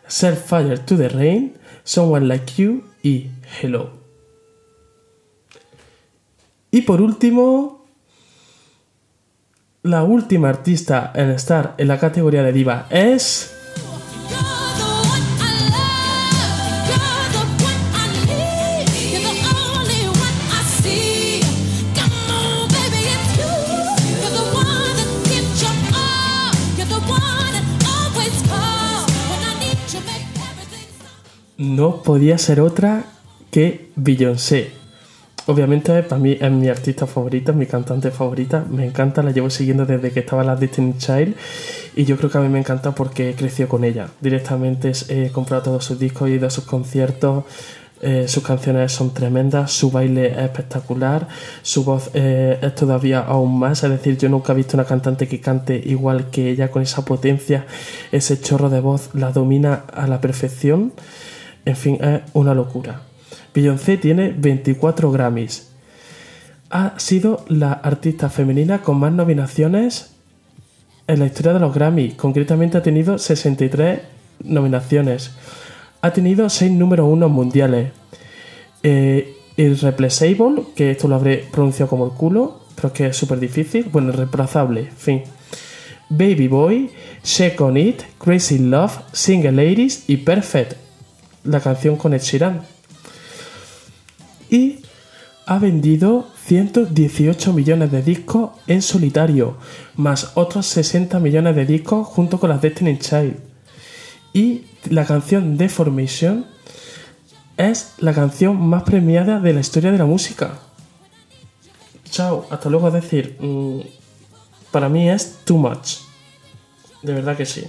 Set 0.07 0.37
Fire 0.37 0.79
to 0.79 0.97
the 0.97 1.09
Rain, 1.09 1.55
Someone 1.85 2.27
Like 2.27 2.53
You 2.57 2.85
y 3.03 3.29
Hello. 3.61 3.91
Y 6.71 6.83
por 6.83 7.03
último, 7.03 7.82
la 9.83 10.05
última 10.05 10.49
artista 10.49 11.11
en 11.15 11.31
estar 11.31 11.75
en 11.77 11.89
la 11.89 11.99
categoría 11.99 12.43
de 12.43 12.53
diva 12.53 12.87
es... 12.91 13.49
no 31.59 32.03
podía 32.03 32.39
ser 32.39 32.61
otra 32.61 33.05
que 33.51 33.91
Beyoncé. 33.95 34.82
Obviamente 35.47 36.05
para 36.05 36.21
mí 36.21 36.39
es 36.41 36.51
mi 36.53 36.69
artista 36.69 37.07
favorita, 37.07 37.53
mi 37.53 37.67
cantante 37.67 38.13
favorita, 38.13 38.65
me 38.71 38.87
encanta, 38.87 39.25
la 39.25 39.33
llevo 39.33 39.51
siguiendo 39.51 39.85
desde 39.85 40.13
que 40.13 40.21
estaba 40.21 40.45
la 40.45 40.55
Destiny 40.55 40.95
Child 40.97 41.35
y 41.97 42.05
yo 42.05 42.17
creo 42.17 42.31
que 42.31 42.39
a 42.39 42.41
mí 42.41 42.49
me 42.49 42.61
encanta 42.61 42.93
porque 42.95 43.35
creció 43.37 43.69
con 43.69 43.83
ella. 43.83 44.09
Directamente 44.21 44.93
he 45.09 45.31
comprado 45.31 45.65
todos 45.65 45.85
sus 45.85 45.99
discos, 45.99 46.29
he 46.29 46.35
ido 46.35 46.47
a 46.47 46.51
sus 46.51 46.65
conciertos, 46.65 47.45
eh, 48.03 48.27
sus 48.29 48.45
canciones 48.45 48.93
son 48.93 49.15
tremendas, 49.15 49.73
su 49.73 49.91
baile 49.91 50.33
es 50.33 50.39
espectacular, 50.39 51.27
su 51.63 51.83
voz 51.83 52.11
eh, 52.15 52.59
es 52.63 52.75
todavía 52.77 53.21
aún 53.21 53.59
más, 53.59 53.83
es 53.83 53.91
decir, 53.91 54.19
yo 54.19 54.29
nunca 54.29 54.53
he 54.53 54.57
visto 54.57 54.77
una 54.77 54.85
cantante 54.85 55.27
que 55.27 55.41
cante 55.41 55.81
igual 55.85 56.31
que 56.31 56.51
ella 56.51 56.71
con 56.71 56.83
esa 56.83 57.05
potencia, 57.05 57.67
ese 58.13 58.41
chorro 58.41 58.71
de 58.71 58.81
voz 58.81 59.11
la 59.13 59.33
domina 59.33 59.85
a 59.93 60.07
la 60.07 60.21
perfección. 60.21 60.93
En 61.65 61.77
fin, 61.77 61.99
es 62.03 62.23
una 62.33 62.55
locura. 62.55 63.12
Beyoncé 63.55 63.97
tiene 63.97 64.35
24 64.37 65.11
Grammys. 65.11 65.69
Ha 66.71 66.99
sido 66.99 67.45
la 67.49 67.73
artista 67.73 68.31
femenina 68.31 68.83
con 68.83 68.99
más 68.99 69.13
nominaciones 69.13 70.13
en 71.07 71.19
la 71.19 71.27
historia 71.27 71.53
de 71.53 71.61
los 71.61 71.75
Grammys. 71.75 72.15
Concretamente 72.15 72.79
ha 72.79 72.83
tenido 72.83 73.19
63 73.19 74.01
nominaciones. 74.45 75.33
Ha 76.01 76.13
tenido 76.13 76.49
6 76.49 76.73
números 76.73 77.07
1 77.11 77.29
mundiales. 77.29 77.93
Eh, 78.83 79.37
Irreplaceable, 79.57 80.63
que 80.75 80.93
esto 80.93 81.09
lo 81.09 81.17
habré 81.17 81.45
pronunciado 81.53 81.91
como 81.91 82.07
el 82.07 82.13
culo, 82.13 82.63
pero 82.75 82.89
es 82.89 82.95
que 82.95 83.07
es 83.09 83.17
súper 83.17 83.39
difícil. 83.39 83.87
Bueno, 83.93 84.09
irreemplazable, 84.09 84.91
fin. 84.97 85.23
Baby 86.09 86.49
Boy, 86.49 86.91
Shake 87.23 87.61
on 87.61 87.77
It, 87.77 88.03
Crazy 88.19 88.59
Love, 88.59 88.99
Single 89.13 89.53
Ladies 89.53 90.05
y 90.09 90.19
Perfect 90.19 90.77
la 91.45 91.61
canción 91.61 91.97
con 91.97 92.15
Ed 92.15 92.21
Sheeran. 92.21 92.63
Y 94.53 94.81
ha 95.47 95.59
vendido 95.59 96.29
118 96.45 97.55
millones 97.55 97.91
de 97.91 98.03
discos 98.03 98.51
en 98.67 98.83
solitario, 98.83 99.57
más 99.97 100.33
otros 100.35 100.67
60 100.67 101.19
millones 101.21 101.57
de 101.57 101.65
discos 101.65 102.07
junto 102.07 102.39
con 102.39 102.51
las 102.51 102.61
Destiny 102.61 102.99
Child. 102.99 103.39
Y 104.35 104.67
la 104.91 105.07
canción 105.07 105.57
Deformation 105.57 106.45
es 107.57 107.95
la 107.97 108.13
canción 108.13 108.61
más 108.61 108.83
premiada 108.83 109.41
de 109.41 109.55
la 109.55 109.61
historia 109.61 109.91
de 109.91 109.97
la 109.97 110.05
música. 110.05 110.59
Chao, 112.11 112.47
hasta 112.51 112.69
luego, 112.69 112.89
es 112.89 112.95
decir, 112.95 113.39
mm, 113.41 113.81
para 114.71 114.91
mí 114.91 115.09
es 115.09 115.39
too 115.47 115.57
much. 115.57 116.01
De 117.01 117.15
verdad 117.15 117.39
que 117.39 117.47
sí. 117.47 117.65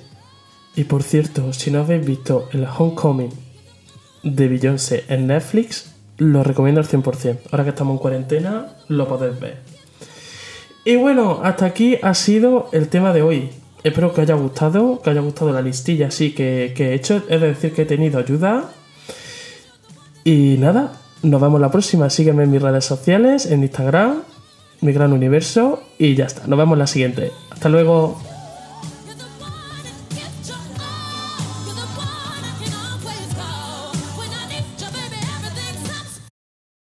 Y 0.75 0.83
por 0.83 1.01
cierto, 1.01 1.53
si 1.53 1.71
no 1.71 1.79
habéis 1.79 2.05
visto 2.05 2.49
el 2.51 2.65
Homecoming 2.65 3.31
de 4.23 4.47
Beyoncé 4.49 5.05
en 5.07 5.27
Netflix, 5.27 5.92
lo 6.17 6.43
recomiendo 6.43 6.81
al 6.81 6.87
100%. 6.87 7.39
Ahora 7.51 7.63
que 7.63 7.69
estamos 7.71 7.93
en 7.93 7.99
cuarentena, 7.99 8.67
lo 8.87 9.07
podéis 9.07 9.39
ver. 9.39 9.57
Y 10.85 10.97
bueno, 10.97 11.41
hasta 11.43 11.65
aquí 11.65 11.97
ha 12.01 12.13
sido 12.13 12.69
el 12.71 12.89
tema 12.89 13.13
de 13.13 13.21
hoy. 13.21 13.49
Espero 13.83 14.13
que 14.13 14.21
haya 14.21 14.35
gustado, 14.35 15.01
que 15.01 15.09
haya 15.09 15.21
gustado 15.21 15.51
la 15.51 15.61
listilla 15.61 16.07
así 16.07 16.33
que, 16.33 16.73
que 16.75 16.89
he 16.89 16.93
hecho. 16.93 17.23
Es 17.29 17.41
decir, 17.41 17.73
que 17.73 17.83
he 17.83 17.85
tenido 17.85 18.19
ayuda. 18.19 18.69
Y 20.23 20.57
nada, 20.59 20.93
nos 21.21 21.41
vemos 21.41 21.59
la 21.59 21.71
próxima. 21.71 22.09
Sígueme 22.09 22.43
en 22.43 22.51
mis 22.51 22.61
redes 22.61 22.85
sociales, 22.85 23.45
en 23.45 23.63
Instagram, 23.63 24.23
mi 24.81 24.93
gran 24.93 25.13
universo. 25.13 25.83
Y 25.97 26.15
ya 26.15 26.25
está, 26.25 26.47
nos 26.47 26.57
vemos 26.57 26.77
la 26.77 26.87
siguiente. 26.87 27.31
Hasta 27.51 27.69
luego. 27.69 28.32